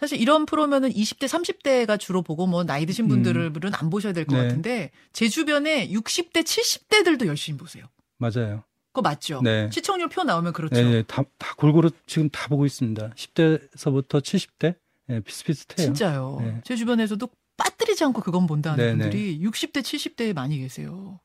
사실 0.00 0.20
이런 0.20 0.46
프로면은 0.46 0.90
20대, 0.90 1.26
30대가 1.26 1.98
주로 1.98 2.22
보고 2.22 2.46
뭐 2.46 2.64
나이 2.64 2.86
드신 2.86 3.06
음. 3.06 3.08
분들은 3.08 3.74
안 3.74 3.90
보셔야 3.90 4.12
될것 4.12 4.36
네. 4.36 4.42
같은데 4.42 4.90
제 5.12 5.28
주변에 5.28 5.88
60대, 5.90 6.42
70대들도 6.42 7.26
열심히 7.26 7.58
보세요. 7.58 7.84
맞아요. 8.18 8.64
그거 8.92 9.02
맞죠? 9.02 9.40
네. 9.42 9.68
시청률 9.72 10.08
표 10.08 10.24
나오면 10.24 10.52
그렇죠. 10.52 10.74
네, 10.74 10.82
네, 10.82 11.02
다, 11.02 11.22
다 11.38 11.54
골고루 11.56 11.90
지금 12.06 12.28
다 12.30 12.48
보고 12.48 12.66
있습니다. 12.66 13.10
10대서부터 13.10 14.20
70대 14.20 14.76
예, 15.10 15.20
비슷비슷해요. 15.20 15.86
진짜요. 15.86 16.38
네. 16.40 16.60
제 16.64 16.76
주변에서도 16.76 17.28
빠뜨리지 17.56 18.04
않고 18.04 18.22
그건 18.22 18.46
본다는 18.46 18.76
네, 18.76 18.92
네. 18.94 18.98
분들이 18.98 19.40
60대, 19.40 19.80
70대에 19.80 20.34
많이 20.34 20.58
계세요. 20.58 21.20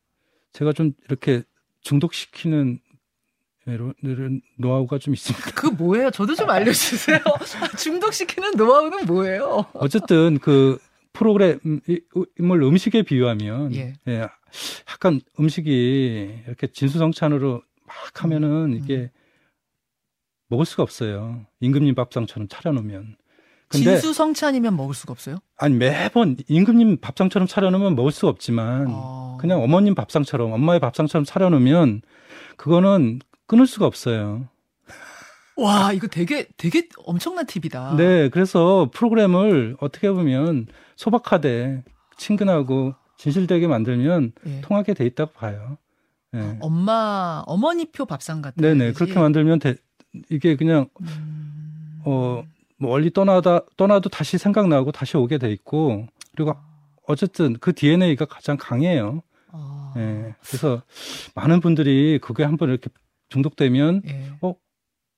제가 0.53 0.73
좀 0.73 0.93
이렇게 1.05 1.43
중독시키는 1.83 2.79
노하우가 4.57 4.97
좀 4.99 5.13
있습니다. 5.13 5.51
그 5.51 5.67
뭐예요? 5.67 6.11
저도 6.11 6.35
좀 6.35 6.49
알려주세요. 6.49 7.19
중독시키는 7.77 8.51
노하우는 8.57 9.05
뭐예요? 9.05 9.65
어쨌든 9.73 10.39
그 10.39 10.77
프로그램 11.13 11.59
이- 11.87 12.01
인물 12.39 12.63
음식에 12.63 13.03
비유하면 13.03 13.73
예. 13.75 13.93
예, 14.07 14.27
약간 14.89 15.21
음식이 15.39 16.43
이렇게 16.47 16.67
진수성찬으로 16.67 17.61
막 17.85 18.23
하면은 18.23 18.73
이게 18.73 19.11
먹을 20.47 20.65
수가 20.65 20.83
없어요. 20.83 21.45
임금님 21.61 21.95
밥상처럼 21.95 22.47
차려놓으면. 22.47 23.15
근데 23.73 23.91
진수성찬이면 23.99 24.75
먹을 24.77 24.93
수가 24.95 25.11
없어요? 25.11 25.37
아니 25.57 25.75
매번 25.75 26.37
임금님 26.47 27.01
밥상처럼 27.01 27.47
차려놓으면 27.47 27.95
먹을 27.95 28.11
수가 28.11 28.29
없지만 28.29 28.85
어. 28.89 29.37
그냥 29.41 29.61
어머님 29.61 29.95
밥상처럼 29.95 30.51
엄마의 30.53 30.79
밥상처럼 30.79 31.25
차려놓으면 31.25 32.01
그거는 32.57 33.19
끊을 33.47 33.67
수가 33.67 33.85
없어요. 33.85 34.47
와, 35.55 35.91
이거 35.93 36.07
되게, 36.07 36.47
되게 36.57 36.87
엄청난 37.05 37.45
팁이다. 37.45 37.95
네, 37.97 38.29
그래서 38.29 38.89
프로그램을 38.91 39.77
어떻게 39.79 40.09
보면 40.09 40.65
소박하되 40.95 41.83
친근하고 42.17 42.95
진실되게 43.17 43.67
만들면 43.67 44.31
예. 44.47 44.61
통하게 44.61 44.95
돼 44.95 45.05
있다고 45.05 45.33
봐요. 45.33 45.77
네. 46.31 46.57
엄마, 46.61 47.43
어머니표 47.45 48.05
밥상 48.07 48.41
같은 48.41 48.59
네네 48.61 48.85
얘기지? 48.85 48.97
그렇게 48.97 49.19
만들면 49.19 49.59
돼- 49.59 49.75
이게 50.31 50.55
그냥 50.55 50.87
음. 51.01 52.01
어뭐 52.05 52.45
멀리 52.77 53.11
떠나다 53.11 53.61
떠나도 53.77 54.09
다시 54.09 54.37
생각나고 54.37 54.91
다시 54.91 55.17
오게 55.17 55.37
돼 55.37 55.51
있고 55.51 56.07
그리고 56.35 56.55
어쨌든 57.07 57.57
그 57.59 57.73
DNA가 57.73 58.25
가장 58.25 58.57
강해요. 58.57 59.21
아. 59.51 59.93
예. 59.97 60.35
그래서 60.45 60.81
많은 61.35 61.59
분들이 61.59 62.19
그게 62.21 62.43
한번 62.43 62.69
이렇게 62.69 62.89
중독되면 63.29 64.01
예. 64.07 64.31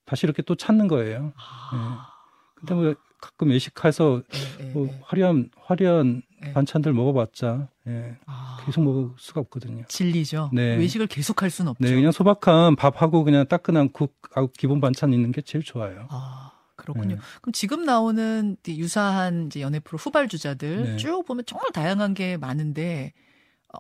다시 0.06 0.26
이렇게 0.26 0.42
또 0.42 0.56
찾는 0.56 0.88
거예요. 0.88 1.34
아. 1.38 2.08
근데 2.56 2.74
뭐 2.76 2.96
가끔 3.20 3.50
외식해서 3.50 4.22
예, 4.60 4.66
예, 4.66 4.70
뭐 4.72 4.88
예. 4.88 5.00
화려한 5.04 5.50
화려한 5.60 6.22
예. 6.46 6.54
반찬들 6.54 6.94
먹어봤자 6.94 7.70
예, 7.88 8.18
아. 8.26 8.58
계속 8.66 8.84
먹을 8.84 9.10
수가 9.18 9.42
없거든요. 9.42 9.84
진리죠. 9.88 10.52
네. 10.54 10.76
외식을 10.76 11.08
계속 11.08 11.42
할 11.42 11.50
수는 11.50 11.72
없죠. 11.72 11.84
네, 11.84 11.96
그냥 11.96 12.12
소박한 12.12 12.76
밥하고 12.76 13.24
그냥 13.24 13.48
따끈한 13.48 13.92
국하고 13.94 14.52
기본 14.58 14.80
반찬 14.80 15.12
있는 15.14 15.32
게 15.32 15.42
제일 15.42 15.64
좋아요. 15.64 16.08
아, 16.10 16.52
그렇군요. 16.86 17.16
네. 17.16 17.22
그럼 17.42 17.54
지금 17.54 17.84
나오는 17.84 18.58
유사한 18.68 19.48
이제 19.48 19.62
연애 19.62 19.80
프로 19.80 19.98
후발주자들 19.98 20.84
네. 20.84 20.98
쭉 20.98 21.24
보면 21.26 21.46
정말 21.46 21.72
다양한 21.72 22.14
게 22.14 22.38
많은데 22.38 23.14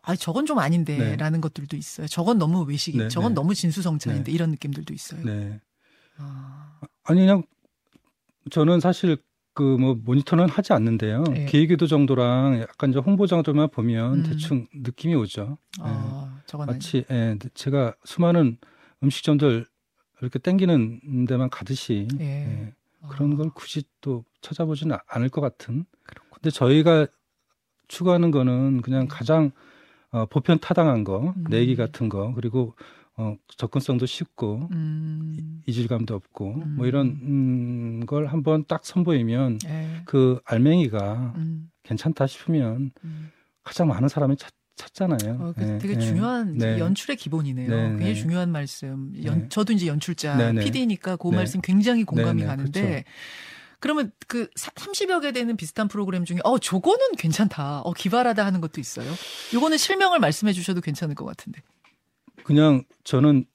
아, 0.03 0.15
저건 0.15 0.45
좀 0.45 0.59
아닌데 0.59 0.97
네. 0.97 1.15
라는 1.15 1.39
것들도 1.39 1.77
있어요. 1.77 2.07
저건 2.07 2.37
너무 2.37 2.63
외식이, 2.63 2.97
네, 2.97 3.07
저건 3.07 3.31
네. 3.31 3.35
너무 3.35 3.55
진수성찬인데 3.55 4.31
이런 4.31 4.51
느낌들도 4.51 4.93
있어요. 4.93 5.23
네. 5.23 5.59
아, 6.17 6.79
아니 7.03 7.21
그냥 7.21 7.43
저는 8.51 8.79
사실 8.79 9.17
그 9.55 9.77
뭐 9.77 9.95
모니터는 9.95 10.49
하지 10.49 10.73
않는데요. 10.73 11.23
예. 11.35 11.45
기획유도 11.45 11.87
정도랑 11.87 12.59
약간 12.59 12.91
저 12.91 12.99
홍보 12.99 13.25
정도만 13.25 13.69
보면 13.69 14.13
음. 14.15 14.23
대충 14.23 14.67
느낌이 14.75 15.15
오죠. 15.15 15.57
아, 15.79 16.41
저거는 16.45 16.73
마치 16.73 17.05
예, 17.09 17.37
제가 17.53 17.95
수많은 18.03 18.57
음식점들 19.01 19.65
이렇게 20.21 20.39
땡기는 20.39 21.25
데만 21.25 21.49
가듯이 21.49 22.07
예. 22.19 22.25
예, 22.25 22.67
아, 22.69 22.74
그런 23.09 23.35
걸 23.35 23.49
굳이 23.49 23.83
또 24.01 24.23
찾아보지는 24.41 24.97
않을 25.07 25.29
것 25.29 25.41
같은. 25.41 25.85
그렇군요. 26.03 26.31
근데 26.33 26.49
저희가 26.49 27.07
추구하는 27.87 28.31
거는 28.31 28.81
그냥 28.81 29.07
가장 29.09 29.51
어, 30.11 30.25
보편 30.27 30.59
타당한 30.59 31.03
거, 31.03 31.33
음. 31.35 31.43
내기 31.49 31.75
같은 31.75 32.07
거, 32.07 32.33
그리고 32.35 32.75
어, 33.17 33.35
접근성도 33.57 34.05
쉽고 34.05 34.69
음. 34.71 35.61
이질감도 35.67 36.15
없고 36.15 36.53
음. 36.55 36.75
뭐 36.75 36.85
이런 36.85 37.07
음, 37.07 38.05
걸 38.05 38.27
한번 38.27 38.65
딱 38.67 38.85
선보이면 38.85 39.59
예. 39.65 40.01
그 40.05 40.39
알맹이가 40.45 41.33
음. 41.37 41.69
괜찮다 41.83 42.27
싶으면 42.27 42.91
음. 43.03 43.31
가장 43.63 43.87
많은 43.87 44.09
사람이 44.09 44.35
찾, 44.37 44.53
찾잖아요. 44.75 45.37
어, 45.39 45.53
그 45.57 45.63
예, 45.63 45.77
되게 45.77 45.95
예. 45.95 45.99
중요한 45.99 46.57
네. 46.57 46.79
연출의 46.79 47.15
기본이네요. 47.15 47.69
네, 47.69 47.89
굉장히 47.89 48.13
네. 48.13 48.15
중요한 48.15 48.51
말씀. 48.51 49.13
연, 49.23 49.39
네. 49.39 49.49
저도 49.49 49.73
이제 49.73 49.87
연출자, 49.87 50.35
네, 50.35 50.51
네. 50.51 50.63
PD니까 50.63 51.15
그 51.15 51.29
네. 51.29 51.37
말씀 51.37 51.61
굉장히 51.61 52.03
공감이 52.03 52.41
네, 52.41 52.43
네, 52.43 52.47
가는데 52.47 52.81
그렇죠. 52.81 53.03
그러면 53.79 54.11
그 54.27 54.49
30여 54.55 55.21
개 55.21 55.31
되는 55.31 55.55
비슷한 55.57 55.87
프로그램 55.87 56.25
중에 56.25 56.39
어 56.43 56.57
저거는 56.57 57.15
괜찮다. 57.17 57.81
어 57.81 57.93
기발하다 57.93 58.45
하는 58.45 58.61
것도 58.61 58.81
있어요. 58.81 59.11
요거는 59.53 59.77
실명을 59.77 60.19
말씀해 60.19 60.53
주셔도 60.53 60.81
괜찮을 60.81 61.15
것 61.15 61.25
같은데. 61.25 61.61
그냥 62.43 62.83
저는 63.03 63.29
음. 63.29 63.45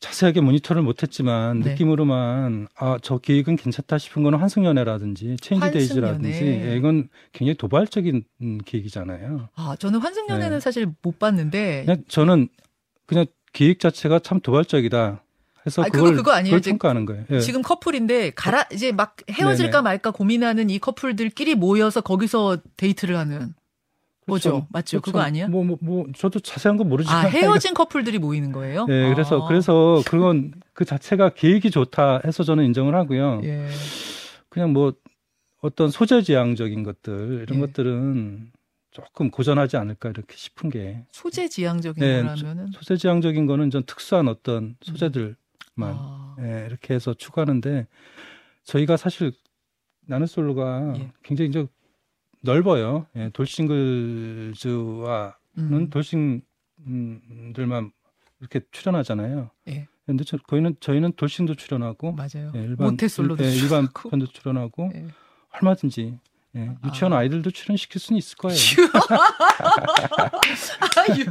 자세하게 0.00 0.40
모니터를 0.40 0.80
못했지만 0.82 1.60
네. 1.60 1.70
느낌으로만 1.72 2.68
아 2.74 2.96
저 3.02 3.18
기획은 3.18 3.56
괜찮다 3.56 3.98
싶은 3.98 4.22
거는 4.22 4.38
환승연애라든지 4.38 5.36
체인지데이즈라든지 5.40 6.30
환승연애. 6.30 6.70
예, 6.72 6.76
이건 6.76 7.08
굉장히 7.32 7.56
도발적인 7.56 8.24
음, 8.42 8.58
기획이잖아요. 8.64 9.48
아 9.54 9.76
저는 9.78 10.00
환승연애는 10.00 10.56
네. 10.56 10.60
사실 10.60 10.86
못 11.02 11.18
봤는데 11.18 11.84
그냥 11.84 12.02
저는 12.08 12.48
그냥 13.06 13.26
기획 13.52 13.78
자체가 13.80 14.20
참 14.20 14.40
도발적이다 14.40 15.22
해서 15.66 15.82
아, 15.82 15.84
그거- 15.86 15.98
그걸, 16.04 16.16
그거 16.16 16.30
아니에요? 16.32 16.56
그걸 16.56 16.70
평가하는 16.72 17.04
거예요. 17.04 17.24
예. 17.32 17.40
지금 17.40 17.60
커플인데 17.60 18.30
가라 18.30 18.64
이제 18.72 18.92
막 18.92 19.16
헤어질까 19.30 19.70
네네. 19.78 19.82
말까 19.82 20.10
고민하는 20.12 20.70
이 20.70 20.78
커플들끼리 20.78 21.54
모여서 21.56 22.00
거기서 22.00 22.58
데이트를 22.78 23.16
하는 23.18 23.52
뭐죠? 24.26 24.66
맞죠? 24.70 25.00
그거 25.00 25.20
아니야? 25.20 25.48
뭐, 25.48 25.64
뭐, 25.64 25.78
뭐, 25.80 26.06
저도 26.16 26.40
자세한 26.40 26.76
건 26.76 26.88
모르지만. 26.88 27.26
아 27.26 27.28
헤어진 27.28 27.74
커플들이 27.74 28.18
모이는 28.18 28.52
거예요? 28.52 28.86
네, 28.86 29.12
그래서, 29.12 29.42
아. 29.44 29.48
그래서 29.48 30.02
그건 30.06 30.52
그 30.72 30.84
자체가 30.84 31.30
계획이 31.30 31.70
좋다 31.70 32.20
해서 32.24 32.42
저는 32.42 32.64
인정을 32.66 32.94
하고요. 32.94 33.40
예. 33.44 33.68
그냥 34.48 34.72
뭐 34.72 34.92
어떤 35.62 35.90
소재지향적인 35.90 36.82
것들, 36.82 37.42
이런 37.42 37.58
예. 37.58 37.66
것들은 37.66 38.52
조금 38.90 39.30
고전하지 39.30 39.76
않을까 39.76 40.10
이렇게 40.10 40.36
싶은 40.36 40.70
게. 40.70 41.04
소재 41.12 41.48
지향적인 41.48 42.00
네, 42.00 42.22
거라면은 42.22 42.68
소재지향적인 42.72 43.46
거는 43.46 43.70
전 43.70 43.84
특수한 43.84 44.28
어떤 44.28 44.76
소재들만 44.82 45.36
아, 45.78 46.36
예, 46.40 46.66
이렇게 46.68 46.94
해서 46.94 47.14
추구하는데 47.14 47.86
저희가 48.64 48.96
사실 48.96 49.32
나는 50.06 50.26
솔로가 50.26 50.94
예. 50.96 51.10
굉장히 51.22 51.50
이제 51.50 51.66
넓어요. 52.42 53.06
예, 53.16 53.30
돌싱글즈와는 53.32 55.32
음, 55.58 55.90
돌싱들만 55.90 57.92
이렇게 58.40 58.60
출연하잖아요. 58.70 59.50
예. 59.68 59.86
근데 60.06 60.24
저, 60.24 60.38
저희는 60.48 60.76
저희는 60.80 61.12
돌싱도 61.12 61.54
출연하고 61.54 62.12
맞아요. 62.12 62.52
예, 62.54 62.60
일반 62.62 62.90
모태솔로도 62.90 63.44
일, 63.44 63.50
예, 63.50 63.54
일반 63.54 63.68
출연하고. 63.88 64.10
편도 64.10 64.26
출연하고 64.26 64.90
예. 64.94 65.06
얼마든지 65.52 66.18
예, 66.56 66.70
유치원 66.84 67.12
아. 67.12 67.18
아. 67.18 67.22
이들도 67.24 67.50
출연시킬 67.52 68.00
수는 68.00 68.18
있을 68.18 68.36
거예요. 68.38 68.58
아, 70.80 71.16
유, 71.16 71.24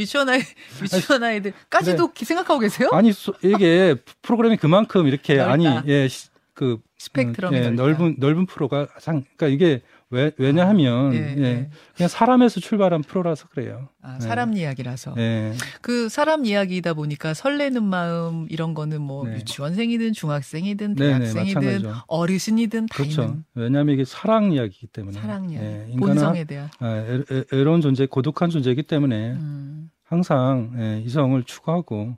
유치원 0.00 0.28
아이 0.28 0.40
유치원 0.82 1.22
아이들까지도 1.22 2.12
생각하고 2.16 2.58
계세요? 2.60 2.90
아니 2.92 3.12
소- 3.12 3.34
이게 3.42 3.94
프로그램이 4.22 4.56
그만큼 4.56 5.06
이렇게 5.06 5.36
넓다. 5.36 5.52
아니 5.52 5.66
예, 5.86 6.08
시- 6.08 6.28
그 6.54 6.78
스펙트럼이 6.98 7.56
예, 7.56 7.60
넓다. 7.70 7.82
넓은 7.82 8.16
넓은 8.18 8.46
프로가 8.46 8.88
상 8.98 9.24
그러니까 9.36 9.46
이게 9.48 9.82
왜 10.14 10.30
왜냐하면 10.38 11.12
예, 11.12 11.18
예, 11.18 11.42
예. 11.42 11.70
그냥 11.96 12.08
사람에서 12.08 12.60
출발한 12.60 13.02
프로라서 13.02 13.48
그래요. 13.48 13.88
아, 14.00 14.18
네. 14.18 14.20
사람 14.20 14.56
이야기라서 14.56 15.14
예. 15.18 15.52
그 15.80 16.08
사람 16.08 16.46
이야기이다 16.46 16.94
보니까 16.94 17.34
설레는 17.34 17.82
마음 17.82 18.46
이런 18.48 18.74
거는 18.74 19.02
뭐 19.02 19.26
네. 19.26 19.34
유치원생이든 19.36 20.12
중학생이든 20.12 20.94
네, 20.94 21.04
네, 21.04 21.18
대학생이든 21.18 21.54
마찬가지죠. 21.60 21.94
어르신이든 22.06 22.86
다 22.86 22.96
그렇죠. 22.96 23.22
있는 23.22 23.44
왜냐하면 23.54 23.94
이게 23.94 24.04
사랑 24.04 24.52
이야기이기 24.52 24.86
때문에 24.86 25.18
사랑 25.18 25.50
이야기, 25.50 25.66
예, 25.66 25.86
인간은 25.88 26.14
본성에 26.14 26.44
대한. 26.44 26.70
아, 26.78 27.04
애로운 27.52 27.80
존재, 27.80 28.06
고독한 28.06 28.50
존재이기 28.50 28.84
때문에 28.84 29.32
음, 29.32 29.90
항상 30.04 30.74
예, 30.78 31.02
이성을 31.04 31.42
추구하고 31.42 32.16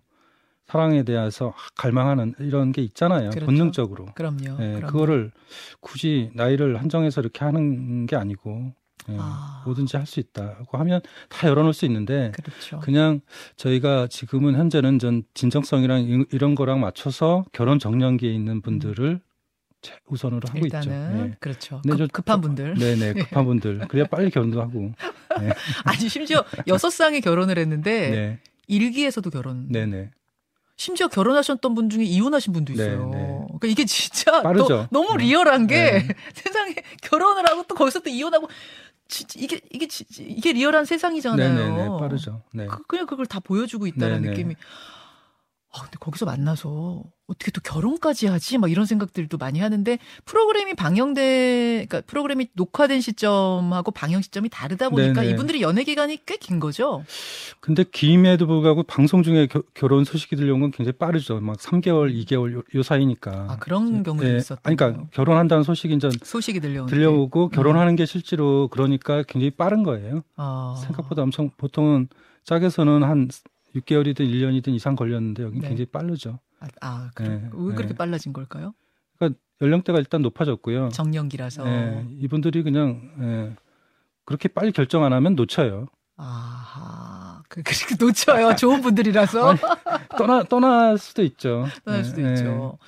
사랑에 0.69 1.05
대해서 1.05 1.55
갈망하는 1.77 2.35
이런 2.41 2.73
게 2.73 2.83
있잖아요. 2.83 3.31
그렇죠. 3.31 3.47
본능적으로. 3.47 4.07
그럼요. 4.15 4.57
예, 4.61 4.73
그럼요. 4.75 4.87
그거를 4.89 5.31
굳이 5.81 6.31
나이를 6.35 6.81
한정해서 6.81 7.21
이렇게 7.21 7.45
하는 7.45 8.07
게 8.07 8.17
아니고 8.17 8.73
예, 9.09 9.17
아. 9.21 9.63
뭐든지 9.65 9.97
할 9.97 10.05
수 10.07 10.19
있다고 10.19 10.77
하면 10.79 11.01
다 11.29 11.47
열어놓을 11.49 11.73
수 11.73 11.85
있는데 11.87 12.33
그렇죠. 12.35 12.81
그냥 12.81 13.21
저희가 13.57 14.09
지금은 14.09 14.57
현재는 14.57 14.99
전 14.99 15.23
진정성이랑 15.35 16.01
이- 16.03 16.25
이런 16.33 16.57
거랑 16.57 16.81
맞춰서 16.81 17.45
결혼 17.53 17.79
정년기에 17.79 18.33
있는 18.33 18.61
분들을 18.61 19.21
제- 19.83 19.95
우선으로 20.09 20.41
하고 20.49 20.59
있죠. 20.67 20.79
일단은 20.79 21.27
예. 21.31 21.37
그렇죠. 21.39 21.81
네, 21.85 21.91
급, 21.93 21.99
저- 21.99 22.07
급한 22.13 22.41
분들. 22.41 22.75
네네 22.75 23.13
급한 23.31 23.45
분들 23.45 23.87
그래야 23.87 24.07
빨리 24.07 24.31
결혼도 24.31 24.61
하고 24.61 24.91
네. 25.41 25.51
아니 25.85 26.09
심지어 26.09 26.43
여섯 26.67 26.91
쌍이 26.91 27.21
결혼을 27.21 27.57
했는데 27.59 28.11
네. 28.11 28.41
일기에서도 28.67 29.31
결혼. 29.31 29.69
네네 29.69 30.11
심지어 30.77 31.09
결혼하셨던 31.09 31.75
분 31.75 31.89
중에 31.89 32.05
이혼하신 32.05 32.53
분도 32.53 32.75
네, 32.75 32.83
있어요. 32.83 33.09
네. 33.11 33.19
그러니까 33.47 33.67
이게 33.69 33.85
진짜 33.87 34.43
빠르죠. 34.43 34.89
너, 34.91 35.03
무 35.03 35.17
네. 35.17 35.25
리얼한 35.25 35.67
게 35.67 35.75
네. 35.75 36.09
세상에 36.35 36.75
결혼을 37.03 37.49
하고 37.49 37.63
또 37.67 37.75
거기서 37.75 38.01
또 38.01 38.11
이혼하고 38.11 38.49
진짜 39.09 39.39
이게 39.41 39.61
이게 39.71 39.87
진- 39.89 40.07
이게 40.19 40.53
리얼한 40.53 40.85
세상이잖아요. 40.85 41.55
네네네 41.55 41.89
빠르죠. 41.99 42.43
네. 42.53 42.67
그, 42.67 42.83
그냥 42.87 43.07
그걸 43.07 43.25
다 43.27 43.41
보여주고 43.41 43.87
있다는. 43.87 44.23
느낌이. 44.23 44.55
아, 45.77 45.83
근데 45.83 45.97
거기서 46.01 46.25
만나서 46.27 47.03
어떻게 47.27 47.51
또 47.51 47.61
결혼까지 47.61 48.29
하지? 48.29 48.57
막 48.57 48.71
이런 48.71 48.87
생각들도 48.87 49.37
많이 49.37 49.59
하는데 49.61 49.99
프로그램이 50.25 50.75
방영돼, 50.75 51.87
그러니까 51.89 52.01
프로그램이 52.07 52.49
녹화된 52.55 53.01
시점하고 53.01 53.91
방영 53.91 54.23
시점이 54.23 54.49
다르다 54.49 54.89
보니까 54.91 55.21
네네. 55.23 55.33
이분들이 55.33 55.61
연애 55.63 55.83
기간이 55.85 56.25
꽤 56.25 56.37
긴 56.39 56.61
거죠. 56.61 57.03
근데 57.61 57.83
김에도 57.83 58.47
불구하고 58.47 58.85
방송 58.85 59.23
중에 59.25 59.47
겨- 59.49 59.63
결혼 59.75 60.05
소식이 60.05 60.37
들려온 60.37 60.61
건 60.61 60.71
굉장히 60.71 60.97
빠르죠. 60.97 61.41
막 61.41 61.57
3개월, 61.59 62.15
2개월 62.25 62.55
요, 62.55 62.63
요 62.75 62.83
사이니까. 62.83 63.47
아 63.51 63.57
그런 63.59 64.03
경우도 64.05 64.25
네. 64.27 64.37
있었던 64.37 64.61
아니, 64.63 64.77
그러니까. 64.77 65.07
결혼한다는 65.13 65.65
소식이 65.65 65.99
전 65.99 66.13
소식이 66.23 66.61
들려오는데. 66.61 66.95
들려오고 66.95 67.49
결혼하는 67.49 67.97
게 67.97 68.07
실제로 68.07 68.69
그러니까 68.69 69.25
굉장히 69.25 69.51
빠른 69.51 69.83
거예요. 69.83 70.23
아. 70.37 70.77
생각보다 70.85 71.23
엄청 71.23 71.51
보통은 71.57 72.09
짝에서는 72.45 73.03
한 73.03 73.29
6개월이든 73.77 74.21
1년이든 74.21 74.69
이상 74.75 74.97
걸렸는데 74.97 75.43
여기 75.43 75.61
네. 75.61 75.69
굉장히 75.69 75.87
빠르죠. 75.87 76.41
아, 76.61 76.67
아 76.81 77.11
그래. 77.15 77.29
네, 77.29 77.51
왜 77.53 77.75
그렇게 77.75 77.89
네. 77.89 77.95
빨라진 77.95 78.33
걸까요? 78.33 78.75
그러니까 79.19 79.39
연령대가 79.61 79.99
일단 79.99 80.23
높아졌고요. 80.23 80.91
정년기라서. 80.91 81.67
예, 81.67 82.07
이분들이 82.19 82.63
그냥 82.63 83.11
예, 83.21 83.57
그렇게 84.25 84.49
빨리 84.49 84.73
결정 84.73 85.05
안 85.05 85.13
하면 85.13 85.35
놓쳐요. 85.35 85.89
아하. 86.17 87.43
그, 87.49 87.63
그렇게 87.63 87.95
놓쳐요. 87.99 88.57
좋은 88.57 88.81
분들이라서. 88.81 89.55
떠나 90.19 90.43
떠날 90.45 90.99
수도 90.99 91.23
있죠. 91.23 91.67
떠날 91.85 92.01
예, 92.01 92.05
수도 92.05 92.23
예. 92.23 92.31
있죠. 92.31 92.79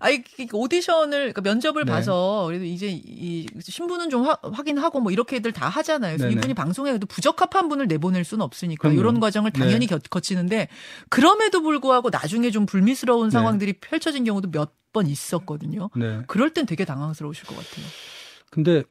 아이 0.00 0.22
그 0.22 0.46
오디션을 0.56 1.32
그러니까 1.32 1.40
면접을 1.42 1.84
네. 1.84 1.92
봐서 1.92 2.44
그래도 2.46 2.64
이제 2.64 2.88
이 2.90 3.46
신분은 3.60 4.10
좀 4.10 4.24
화- 4.26 4.38
확인하고 4.42 5.00
뭐 5.00 5.10
이렇게들 5.12 5.52
다 5.52 5.68
하잖아요. 5.68 6.12
그래서 6.12 6.24
네네. 6.28 6.38
이분이 6.38 6.54
방송에 6.54 6.90
그래도 6.90 7.06
부적합한 7.06 7.68
분을 7.68 7.86
내보낼 7.88 8.24
수는 8.24 8.42
없으니까 8.44 8.82
그럼요. 8.88 9.00
이런 9.00 9.20
과정을 9.20 9.50
당연히 9.50 9.86
겨- 9.86 9.98
거치는데 10.10 10.68
그럼에도 11.08 11.62
불구하고 11.62 12.10
나중에 12.10 12.50
좀 12.50 12.66
불미스러운 12.66 13.28
네. 13.28 13.32
상황들이 13.32 13.74
펼쳐진 13.80 14.24
경우도 14.24 14.50
몇 14.50 14.72
번 14.90 15.06
있었거든요. 15.06 15.90
네. 15.96 16.22
그럴 16.28 16.54
땐 16.54 16.64
되게 16.64 16.86
당황스러우실 16.86 17.44
것 17.46 17.54
같아요. 17.56 17.84
근데 18.50 18.82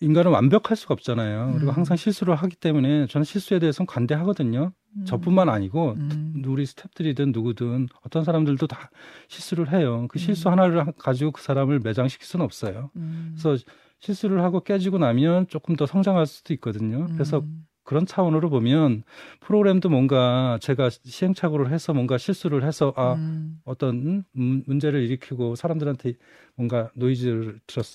인간은 0.00 0.32
완벽할 0.32 0.76
수가 0.76 0.94
없잖아요. 0.94 1.52
그리고 1.54 1.70
음. 1.70 1.76
항상 1.76 1.96
실수를 1.96 2.34
하기 2.34 2.56
때문에 2.56 3.06
저는 3.06 3.24
실수에 3.24 3.60
대해서는 3.60 3.86
관대하거든요. 3.86 4.72
음. 4.96 5.04
저뿐만 5.04 5.48
아니고 5.48 5.94
음. 5.98 6.42
우리 6.46 6.64
스탭들이든 6.64 7.32
누구든 7.32 7.88
어떤 8.04 8.24
사람들도 8.24 8.66
다 8.66 8.90
실수를 9.28 9.72
해요. 9.72 10.06
그 10.08 10.18
실수 10.18 10.48
음. 10.48 10.52
하나를 10.52 10.86
하- 10.86 10.92
가지고 10.92 11.32
그 11.32 11.42
사람을 11.42 11.80
매장시킬 11.80 12.26
수는 12.26 12.44
없어요. 12.44 12.90
음. 12.96 13.36
그래서 13.38 13.62
실수를 14.00 14.42
하고 14.42 14.60
깨지고 14.60 14.98
나면 14.98 15.46
조금 15.48 15.76
더 15.76 15.86
성장할 15.86 16.26
수도 16.26 16.54
있거든요. 16.54 17.06
그래서 17.14 17.40
음. 17.40 17.64
그런 17.84 18.04
차원으로 18.04 18.50
보면 18.50 19.02
프로그램도 19.40 19.88
뭔가 19.88 20.58
제가 20.60 20.90
시행착오를 20.90 21.70
해서 21.72 21.94
뭔가 21.94 22.18
실수를 22.18 22.62
해서 22.64 22.92
아 22.96 23.14
음. 23.14 23.60
어떤 23.64 24.24
음, 24.36 24.62
문제를 24.66 25.02
일으키고 25.04 25.54
사람들한테 25.54 26.12
뭔가 26.54 26.90
노이즈를 26.94 27.60
들었 27.66 27.86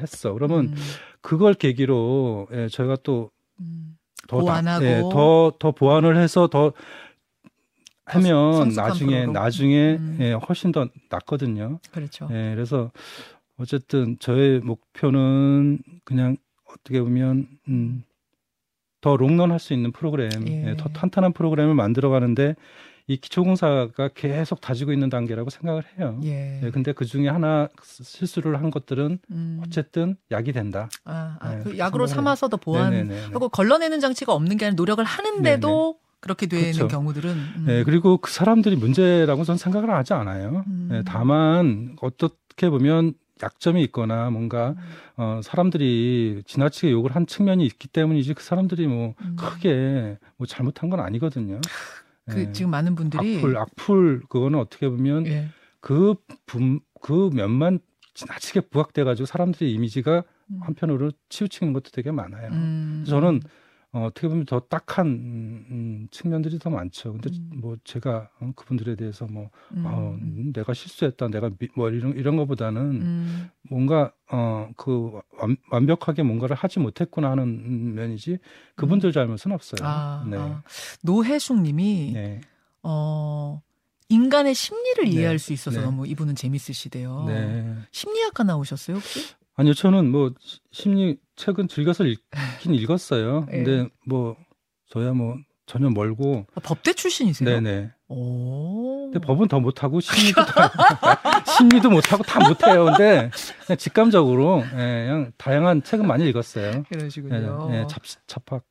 했어. 0.00 0.32
그러면 0.32 0.68
음. 0.68 0.74
그걸 1.20 1.52
계기로 1.52 2.48
예, 2.52 2.68
저희가 2.68 2.96
또 3.02 3.30
음. 3.60 3.96
더, 4.32 4.38
보완하고 4.40 4.84
예, 4.84 5.00
더, 5.12 5.52
더 5.58 5.70
보완을 5.72 6.16
해서 6.16 6.46
더 6.48 6.72
하면 8.06 8.70
나중에 8.74 9.20
프로로. 9.20 9.32
나중에 9.32 9.92
음. 9.94 10.18
예, 10.20 10.32
훨씬 10.32 10.72
더 10.72 10.88
낫거든요. 11.10 11.78
그렇죠. 11.92 12.28
예, 12.32 12.52
그래서 12.54 12.90
어쨌든 13.58 14.18
저의 14.18 14.60
목표는 14.60 15.78
그냥 16.04 16.36
어떻게 16.68 17.00
보면 17.00 17.46
음, 17.68 18.02
더 19.00 19.16
롱런 19.16 19.50
할 19.52 19.58
수 19.58 19.72
있는 19.72 19.92
프로그램, 19.92 20.30
예. 20.48 20.70
예, 20.70 20.76
더 20.76 20.88
탄탄한 20.88 21.32
프로그램을 21.32 21.74
만들어 21.74 22.08
가는데 22.10 22.54
이 23.06 23.16
기초공사가 23.16 24.08
계속 24.14 24.60
다지고 24.60 24.92
있는 24.92 25.10
단계라고 25.10 25.50
생각을 25.50 25.82
해요. 25.98 26.20
예. 26.24 26.60
예 26.62 26.70
근데 26.70 26.92
그 26.92 27.04
중에 27.04 27.28
하나 27.28 27.68
실수를 27.82 28.60
한 28.60 28.70
것들은 28.70 29.18
음. 29.30 29.62
어쨌든 29.64 30.16
약이 30.30 30.52
된다. 30.52 30.88
아, 31.04 31.36
아, 31.40 31.56
네, 31.56 31.62
그 31.64 31.78
약으로 31.78 32.06
삼아서 32.06 32.48
더 32.48 32.56
보완하고 32.56 33.48
걸러내는 33.48 34.00
장치가 34.00 34.32
없는 34.32 34.56
게 34.56 34.66
아니라 34.66 34.76
노력을 34.76 35.02
하는데도 35.02 35.68
네네. 35.68 36.02
그렇게 36.20 36.46
되는 36.46 36.72
그렇죠. 36.72 36.88
경우들은 36.88 37.30
음. 37.30 37.64
네, 37.66 37.82
그리고 37.84 38.18
그 38.18 38.30
사람들이 38.30 38.76
문제라고 38.76 39.42
저는 39.42 39.58
생각을 39.58 39.90
하지 39.90 40.12
않아요. 40.14 40.64
음. 40.68 40.88
네, 40.90 41.02
다만 41.04 41.96
어떻게 42.00 42.70
보면 42.70 43.14
약점이 43.42 43.82
있거나 43.84 44.30
뭔가 44.30 44.68
음. 44.70 44.76
어 45.16 45.40
사람들이 45.42 46.44
지나치게 46.46 46.92
욕을 46.92 47.16
한 47.16 47.26
측면이 47.26 47.66
있기 47.66 47.88
때문이지 47.88 48.34
그 48.34 48.44
사람들이 48.44 48.86
뭐 48.86 49.14
음. 49.20 49.36
크게 49.36 50.16
뭐 50.36 50.46
잘못한 50.46 50.90
건 50.90 51.00
아니거든요. 51.00 51.60
그 52.32 52.38
네. 52.38 52.52
지금 52.52 52.70
많은 52.70 52.94
분들이 52.94 53.36
악플 53.36 53.56
악플 53.56 54.20
그거는 54.28 54.58
어떻게 54.58 54.88
보면 54.88 55.26
예. 55.26 55.48
그 55.80 56.14
분그 56.46 56.80
그 57.00 57.30
면만 57.32 57.80
지나치게 58.14 58.62
부각돼 58.62 59.04
가지고 59.04 59.26
사람들의 59.26 59.72
이미지가 59.72 60.22
음. 60.50 60.60
한편으로 60.62 61.12
치우치는 61.28 61.72
것도 61.72 61.90
되게 61.92 62.10
많아요. 62.10 62.50
음. 62.50 63.04
저는 63.06 63.40
어, 63.92 64.06
어떻게 64.06 64.26
보면 64.26 64.46
더 64.46 64.60
딱한 64.60 65.06
음, 65.06 66.08
측면들이 66.10 66.58
더 66.58 66.70
많죠. 66.70 67.12
근데 67.12 67.28
음. 67.30 67.60
뭐 67.60 67.76
제가 67.84 68.30
어, 68.40 68.52
그분들에 68.56 68.96
대해서 68.96 69.26
뭐 69.26 69.50
음. 69.72 69.84
어, 69.86 70.16
내가 70.54 70.72
실수했다, 70.72 71.28
내가 71.28 71.50
미, 71.58 71.68
뭐 71.76 71.90
이런 71.90 72.16
이런 72.16 72.36
것보다는 72.36 72.80
음. 72.80 73.50
뭔가 73.68 74.12
어그 74.30 75.20
완벽하게 75.70 76.22
뭔가를 76.22 76.56
하지 76.56 76.78
못했구나 76.78 77.30
하는 77.32 77.94
면이지 77.94 78.38
그분들 78.76 79.10
음. 79.10 79.12
잘못은 79.12 79.52
없어요. 79.52 79.86
아, 79.86 80.24
네. 80.26 80.38
아. 80.38 80.62
노혜숙님이 81.02 82.12
네. 82.14 82.40
어. 82.82 83.62
인간의 84.08 84.54
심리를 84.54 85.04
네. 85.04 85.10
이해할 85.10 85.38
수 85.38 85.54
있어서 85.54 85.80
네. 85.80 85.86
너무 85.86 86.06
이분은 86.06 86.34
재밌으시대요. 86.34 87.24
네. 87.28 87.76
심리학과 87.92 88.44
나오셨어요 88.44 88.96
혹시? 88.98 89.20
아니요, 89.54 89.72
저는 89.74 90.10
뭐 90.10 90.34
심리 90.70 91.16
책은 91.42 91.68
즐겨서 91.68 92.04
읽긴 92.04 92.74
읽었어요. 92.74 93.46
네. 93.50 93.62
근데 93.64 93.88
뭐 94.06 94.36
저야 94.90 95.12
뭐 95.12 95.36
전혀 95.66 95.90
멀고 95.90 96.46
아, 96.54 96.60
법대 96.60 96.92
출신이세요? 96.92 97.48
네네. 97.60 97.90
오. 98.08 99.10
근데 99.10 99.26
법은 99.26 99.48
더 99.48 99.58
못하고 99.58 100.00
심리도 100.00 100.44
다, 100.44 101.44
심리도 101.44 101.90
못하고 101.90 102.22
다 102.22 102.46
못해요. 102.46 102.84
근데 102.84 103.30
그냥 103.66 103.76
직감적으로 103.76 104.62
예, 104.72 104.76
그냥 104.76 105.32
다양한 105.36 105.82
책은 105.82 106.06
많이 106.06 106.28
읽었어요. 106.28 106.84
그러시군요. 106.88 107.68
예, 107.72 107.80
예, 107.80 107.86
잡, 107.88 108.02
잡학 108.26 108.64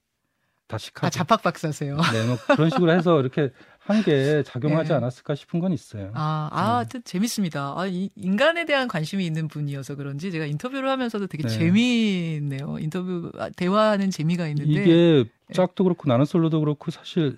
다식하고. 0.71 1.07
아 1.07 1.10
잡학 1.10 1.41
박사세요. 1.43 1.97
네, 2.13 2.25
뭐 2.27 2.38
그런 2.55 2.69
식으로 2.69 2.91
해서 2.93 3.19
이렇게 3.19 3.51
한 3.79 4.03
게 4.03 4.43
작용하지 4.45 4.89
네. 4.89 4.95
않았을까 4.95 5.36
싶은 5.36 5.60
건 5.60 5.73
있어요. 5.73 6.12
아, 6.13 6.49
아, 6.51 6.86
네. 6.86 6.99
재밌습니다. 7.03 7.73
아, 7.77 7.88
이, 7.88 8.10
인간에 8.15 8.65
대한 8.65 8.88
관심이 8.88 9.25
있는 9.25 9.47
분이어서 9.47 9.95
그런지 9.95 10.31
제가 10.31 10.45
인터뷰를 10.45 10.89
하면서도 10.89 11.27
되게 11.27 11.43
네. 11.43 11.49
재미있네요. 11.49 12.77
인터뷰 12.79 13.31
아, 13.38 13.49
대화하는 13.49 14.10
재미가 14.12 14.47
있는데 14.49 14.71
이게 14.71 15.23
네. 15.47 15.53
짝도 15.53 15.84
그렇고 15.84 16.07
나는 16.10 16.25
솔로도 16.25 16.60
그렇고 16.60 16.91
사실 16.91 17.38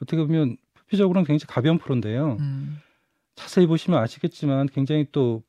어떻게 0.00 0.16
보면 0.16 0.56
표피적으로는 0.74 1.26
굉장히 1.26 1.46
가벼운 1.48 1.78
프로인데요. 1.78 2.36
음. 2.40 2.78
자세히 3.34 3.66
보시면 3.66 4.00
아시겠지만 4.02 4.66
굉장히 4.68 5.06
또 5.12 5.42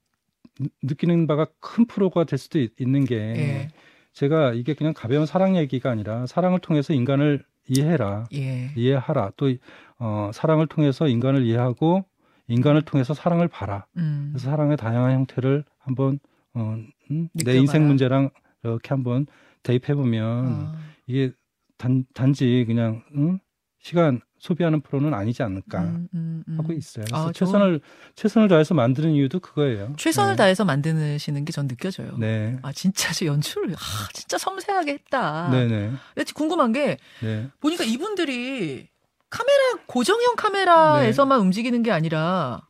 느끼는 0.83 1.27
바가 1.27 1.47
큰 1.59 1.85
프로가 1.85 2.23
될 2.25 2.37
수도 2.39 2.59
있, 2.59 2.71
는게 2.79 3.15
예. 3.15 3.67
제가 4.13 4.53
이게 4.53 4.73
그냥 4.73 4.93
가벼운 4.95 5.25
사랑 5.25 5.57
얘기가 5.57 5.89
아니라 5.89 6.25
사랑을 6.27 6.59
통해서 6.59 6.93
인간을 6.93 7.43
이해해라, 7.67 8.25
예. 8.33 8.71
이해하라. 8.75 9.31
또 9.37 9.53
어, 9.99 10.31
사랑을 10.33 10.67
통해서 10.67 11.07
인간을 11.07 11.43
이해하고 11.45 12.05
인간을 12.47 12.83
통해서 12.83 13.13
사랑을 13.13 13.47
봐라. 13.47 13.85
음. 13.97 14.29
그래서 14.31 14.49
사랑의 14.49 14.77
다양한 14.77 15.13
형태를 15.13 15.63
한번 15.79 16.19
어, 16.53 16.77
음, 17.11 17.29
내 17.33 17.57
인생 17.57 17.87
문제랑 17.87 18.29
이렇게 18.63 18.89
한번 18.89 19.25
대입해 19.63 19.95
보면 19.95 20.45
아. 20.45 20.79
이게 21.07 21.31
단, 21.77 22.05
단지 22.13 22.65
그냥 22.67 23.03
응? 23.15 23.39
시간 23.79 24.21
소비하는 24.43 24.81
프로는 24.81 25.13
아니지 25.13 25.41
않을까 25.41 25.79
음, 25.83 26.09
음, 26.13 26.43
음. 26.49 26.59
하고 26.59 26.73
있어요. 26.73 27.05
그래서 27.07 27.29
아, 27.29 27.31
최선을 27.31 27.79
최선을 28.15 28.49
다해서 28.49 28.73
만드는 28.73 29.11
이유도 29.11 29.39
그거예요. 29.39 29.93
최선을 29.97 30.33
네. 30.33 30.35
다해서 30.35 30.65
만드시는 30.65 31.45
게 31.45 31.53
전 31.53 31.67
느껴져요. 31.69 32.17
네. 32.17 32.57
아 32.61 32.73
진짜 32.73 33.13
저 33.13 33.25
연출을 33.25 33.73
아, 33.73 34.07
진짜 34.11 34.37
섬세하게 34.37 34.91
했다. 34.93 35.49
네네. 35.49 35.91
근데 36.13 36.31
궁금한 36.33 36.73
게 36.73 36.97
네. 37.21 37.47
보니까 37.61 37.85
이분들이 37.85 38.89
카메라 39.29 39.59
고정형 39.87 40.35
카메라에서만 40.35 41.39
네. 41.39 41.41
움직이는 41.45 41.81
게 41.81 41.91
아니라 41.91 42.67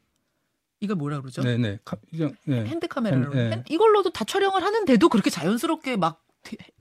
이걸 0.79 0.95
뭐라 0.97 1.21
그러죠? 1.21 1.41
네네. 1.41 1.79
카, 1.85 1.97
그냥, 2.11 2.35
네. 2.45 2.65
핸드 2.65 2.87
카메라로 2.87 3.33
네. 3.33 3.63
이걸로도 3.69 4.11
다 4.11 4.25
촬영을 4.25 4.61
하는데도 4.63 5.09
그렇게 5.09 5.31
자연스럽게 5.31 5.95
막 5.97 6.22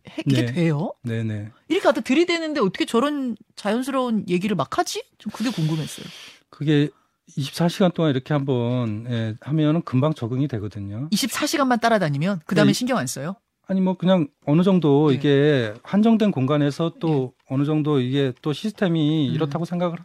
했게 0.09 0.45
네. 0.45 0.47
돼요? 0.47 0.93
네네. 1.03 1.51
이렇게 1.69 1.85
갖다 1.85 2.01
들이대는데 2.01 2.61
어떻게 2.61 2.85
저런 2.85 3.37
자연스러운 3.57 4.25
얘기를 4.29 4.57
막 4.57 4.79
하지? 4.79 5.03
좀 5.19 5.33
그게 5.33 5.51
궁금했어요. 5.51 6.07
그게 6.51 6.91
24시간 7.37 7.95
동안 7.95 8.11
이렇게 8.11 8.35
한번 8.35 9.07
예, 9.09 9.35
하면은 9.41 9.83
금방 9.83 10.13
적응이 10.13 10.49
되거든요. 10.49 11.09
24시간만 11.11 11.81
따라다니면 11.81 12.41
그 12.47 12.55
다음에 12.55 12.71
네. 12.71 12.73
신경 12.75 12.99
안 12.99 13.07
써요? 13.07 13.37
아니 13.67 13.81
뭐 13.81 13.97
그냥 13.97 14.29
어느 14.45 14.63
정도 14.63 15.09
네. 15.09 15.15
이게 15.15 15.75
한정된 15.83 16.31
공간에서 16.31 16.93
또 17.01 17.33
네. 17.39 17.55
어느 17.55 17.65
정도 17.65 18.01
이게 18.01 18.33
또 18.43 18.53
시스템이 18.53 19.29
음. 19.29 19.35
이렇다고 19.35 19.65
생각을 19.65 19.99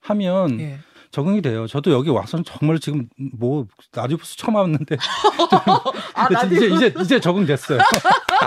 하면 0.00 0.56
네. 0.56 0.78
적응이 1.12 1.42
돼요. 1.42 1.66
저도 1.66 1.92
여기 1.92 2.08
와서는 2.08 2.42
정말 2.44 2.78
지금 2.78 3.06
뭐 3.38 3.66
라디오부스 3.94 4.38
처음 4.38 4.54
왔는데 4.54 4.96
아, 6.14 6.44
이제 6.46 6.66
이제 6.66 6.94
이제 7.00 7.20
적응됐어요. 7.20 7.78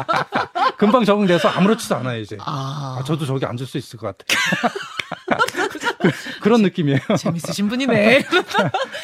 금방 0.76 1.06
적응돼서 1.06 1.48
아무렇지도 1.48 1.96
않아요 1.98 2.20
이제. 2.20 2.38
아... 2.42 2.98
아 3.00 3.04
저도 3.04 3.26
저기 3.28 3.46
앉을 3.46 3.68
수 3.68 3.78
있을 3.78 4.00
것 4.00 4.18
같아. 4.18 4.26
그, 6.42 6.50
런 6.50 6.64
느낌이에요. 6.64 7.00
재밌으신 7.18 7.70
분이네. 7.70 8.26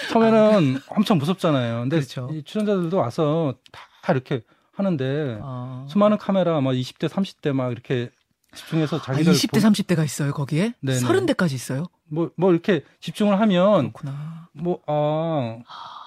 처음에는 0.10 0.82
엄청 0.88 1.20
무섭잖아요. 1.20 1.82
근데 1.82 1.98
그렇죠. 1.98 2.30
이 2.34 2.44
출연자들도 2.44 2.98
와서 2.98 3.56
다 4.02 4.12
이렇게 4.12 4.42
하는데 4.74 5.40
아... 5.42 5.86
수많은 5.88 6.18
카메라 6.18 6.60
막 6.62 6.72
20대 6.72 7.08
30대 7.10 7.54
막 7.54 7.72
이렇게 7.72 8.10
집중해서 8.56 9.02
자기들 9.02 9.32
아, 9.32 9.36
20대 9.36 9.54
보... 9.54 9.60
30대가 9.60 10.04
있어요 10.04 10.34
거기에? 10.34 10.74
네네. 10.82 11.00
30대까지 11.00 11.54
있어요? 11.54 11.86
뭐, 12.12 12.30
뭐 12.36 12.52
이렇게 12.52 12.84
집중을 13.00 13.40
하면 13.40 13.94
그렇구나. 13.94 14.50
뭐, 14.54 14.82
아, 14.86 15.60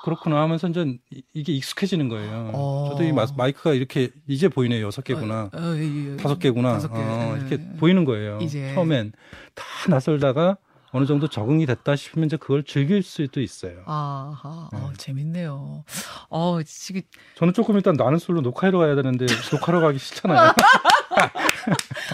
그렇구나 0.05 0.43
하면서 0.43 0.69
이제 0.69 0.99
이게 1.33 1.53
익숙해지는 1.55 2.09
거예요. 2.11 2.51
어. 2.53 2.89
저도 2.91 3.05
이 3.05 3.13
마 3.13 3.25
이크가 3.49 3.73
이렇게 3.73 4.11
이제 4.29 4.49
보이네요. 4.49 4.85
여섯 4.87 5.03
개구나. 5.03 5.49
어, 5.53 5.59
어, 5.59 5.77
예, 5.77 6.13
예. 6.13 6.17
다섯 6.17 6.39
개구나. 6.39 6.75
다섯 6.75 6.89
개. 6.89 6.99
어, 6.99 7.37
이렇게 7.39 7.55
예. 7.55 7.77
보이는 7.79 8.05
거예요. 8.05 8.39
이제. 8.43 8.75
처음엔 8.75 9.13
다 9.55 9.65
낯설다가 9.89 10.59
어느 10.93 11.07
정도 11.07 11.27
적응이 11.27 11.65
됐다 11.67 11.97
싶으면 11.97 12.27
이제 12.27 12.37
그걸 12.37 12.63
즐길 12.65 13.03
수도 13.03 13.41
있어요. 13.41 13.83
아하, 13.87 14.69
네. 14.73 14.79
어, 14.79 14.93
재밌네요. 14.97 15.85
어, 16.29 16.59
지금 16.65 17.01
저는 17.37 17.53
조금 17.55 17.75
일단 17.77 17.95
나는 17.97 18.19
솔로 18.19 18.43
녹화하러 18.43 18.79
가야 18.79 18.95
되는데 18.95 19.27
녹화하러 19.51 19.81
가기 19.81 19.99
싫잖아요. 19.99 20.53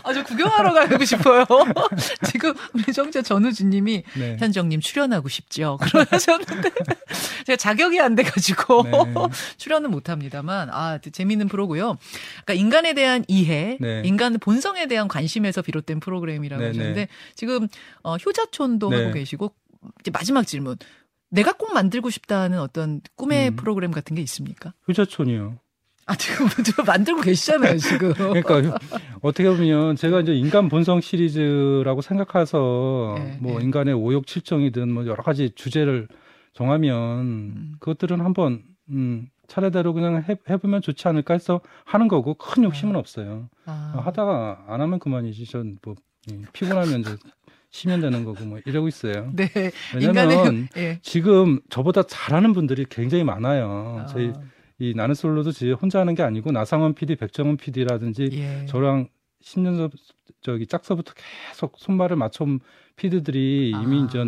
아주 0.04 0.24
구경하러 0.24 0.72
가고 0.72 1.04
싶어요. 1.04 1.44
지금 2.26 2.54
우리 2.74 2.92
정자 2.92 3.22
전우주님이 3.22 4.02
네. 4.16 4.36
현정님 4.38 4.80
출연하고 4.80 5.28
싶죠. 5.28 5.78
그러셨는데 5.80 6.70
제가 7.46 7.56
자격이 7.56 8.00
안 8.00 8.14
돼가지고 8.14 8.82
네. 8.84 9.14
출연은 9.56 9.90
못합니다만 9.90 10.70
아 10.70 10.98
재미있는 10.98 11.48
프로고요. 11.48 11.96
그러니까 12.44 12.54
인간에 12.54 12.94
대한 12.94 13.24
이해, 13.28 13.78
네. 13.80 14.02
인간 14.04 14.38
본성에 14.38 14.86
대한 14.86 15.08
관심에서 15.08 15.62
비롯된 15.62 16.00
프로그램이라고 16.00 16.62
네, 16.62 16.70
네. 16.70 16.76
하셨는데 16.76 17.08
지금 17.34 17.68
어, 18.02 18.16
효자촌도 18.16 18.90
하고 18.90 19.12
계시고 19.12 19.52
이제 20.00 20.10
마지막 20.10 20.46
질문. 20.46 20.76
내가 21.30 21.52
꼭 21.52 21.72
만들고 21.72 22.10
싶다는 22.10 22.58
어떤 22.58 23.00
꿈의 23.14 23.50
음. 23.50 23.56
프로그램 23.56 23.92
같은 23.92 24.16
게 24.16 24.22
있습니까? 24.22 24.74
효자촌이요. 24.88 25.58
아, 26.10 26.14
지금 26.16 26.46
만들고 26.86 27.20
계시잖아요, 27.20 27.78
지금. 27.78 28.12
그러니까 28.12 28.78
어떻게 29.22 29.48
보면 29.48 29.94
제가 29.96 30.20
이제 30.20 30.34
인간 30.34 30.68
본성 30.68 31.00
시리즈라고 31.00 32.00
생각해서 32.02 33.14
네, 33.16 33.38
뭐 33.40 33.58
네. 33.58 33.64
인간의 33.64 33.94
오욕 33.94 34.26
칠정이든 34.26 34.92
뭐 34.92 35.06
여러 35.06 35.22
가지 35.22 35.50
주제를 35.54 36.08
정하면 36.52 37.20
음. 37.20 37.72
그것들은 37.78 38.20
한번 38.20 38.62
음, 38.90 39.28
차례대로 39.46 39.92
그냥 39.94 40.24
해, 40.28 40.36
해보면 40.48 40.82
좋지 40.82 41.06
않을까 41.06 41.34
해서 41.34 41.60
하는 41.84 42.08
거고 42.08 42.34
큰 42.34 42.64
욕심은 42.64 42.96
없어요. 42.96 43.48
아, 43.66 44.02
하다가 44.04 44.64
안 44.68 44.80
하면 44.80 44.98
그만이지. 44.98 45.46
전 45.46 45.78
뭐 45.84 45.94
피곤하면 46.52 47.00
이제 47.00 47.16
쉬면 47.70 48.00
되는 48.00 48.24
거고 48.24 48.44
뭐 48.44 48.58
이러고 48.64 48.88
있어요. 48.88 49.30
네. 49.32 49.48
왜냐면 49.94 50.30
인간의 50.30 50.68
예. 50.76 50.98
지금 51.02 51.60
저보다 51.70 52.02
잘하는 52.02 52.52
분들이 52.52 52.84
굉장히 52.88 53.24
많아요. 53.24 54.00
아, 54.02 54.06
저희 54.06 54.32
이 54.80 54.94
나는 54.94 55.14
솔로도 55.14 55.52
제 55.52 55.70
혼자 55.72 56.00
하는 56.00 56.14
게 56.14 56.22
아니고 56.22 56.52
나상원 56.52 56.94
PD, 56.94 57.16
백정원 57.16 57.58
PD라든지 57.58 58.30
예. 58.32 58.66
저랑 58.66 59.08
10년 59.42 59.76
전 59.76 59.90
저기 60.40 60.66
짝서부터 60.66 61.12
계속 61.48 61.74
손발을 61.76 62.16
맞춰온 62.16 62.60
피디들이 62.96 63.70
이미 63.70 64.00
아, 64.00 64.04
이제 64.06 64.18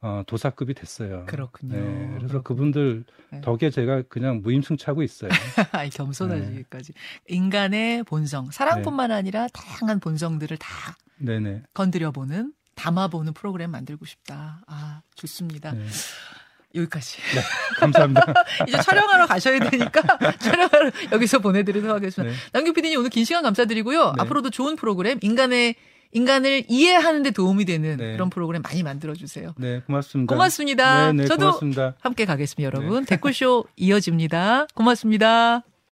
어, 0.00 0.22
도사급이 0.26 0.74
됐어요. 0.74 1.24
그렇군요. 1.26 1.76
네, 1.76 2.08
그래서 2.18 2.26
그렇군요. 2.26 2.42
그분들 2.42 3.04
네. 3.30 3.40
덕에 3.40 3.70
제가 3.70 4.02
그냥 4.02 4.42
무임승차고 4.42 5.02
있어요. 5.02 5.30
아이, 5.72 5.88
겸손하시기까지. 5.90 6.92
인간의 7.28 8.02
본성, 8.02 8.50
사랑뿐만 8.50 9.12
아니라 9.12 9.46
다양한 9.48 10.00
본성들을 10.00 10.56
다 10.58 10.68
네네. 11.16 11.62
건드려보는, 11.72 12.52
담아보는 12.74 13.32
프로그램 13.32 13.70
만들고 13.70 14.04
싶다. 14.04 14.62
아, 14.66 15.00
좋습니다. 15.14 15.72
네. 16.74 16.80
여기까지. 16.80 17.18
감사합니다. 17.78 18.34
이제 18.68 18.78
촬영하러 18.80 19.26
가셔야 19.26 19.58
되니까 19.58 20.02
촬영하러 20.38 20.90
여기서 21.12 21.38
보내드리도록 21.38 21.94
하겠습니다. 21.96 22.34
네. 22.34 22.40
남규 22.52 22.72
PD님 22.72 22.98
오늘 22.98 23.10
긴 23.10 23.24
시간 23.24 23.42
감사드리고요. 23.42 24.04
네. 24.16 24.22
앞으로도 24.22 24.50
좋은 24.50 24.76
프로그램, 24.76 25.18
인간의, 25.22 25.76
인간을 26.12 26.64
이해하는 26.68 27.22
데 27.22 27.30
도움이 27.30 27.64
되는 27.64 27.96
네. 27.96 28.12
그런 28.12 28.30
프로그램 28.30 28.62
많이 28.62 28.82
만들어 28.82 29.14
주세요. 29.14 29.54
네, 29.56 29.80
고맙습니다. 29.86 30.34
고맙습니다. 30.34 31.12
네, 31.12 31.22
네, 31.22 31.26
저도 31.26 31.46
고맙습니다. 31.46 31.94
함께 32.00 32.24
가겠습니다, 32.24 32.64
여러분. 32.64 33.04
댓글쇼 33.04 33.64
이어집니다. 33.76 34.66
고맙습니다. 34.74 35.62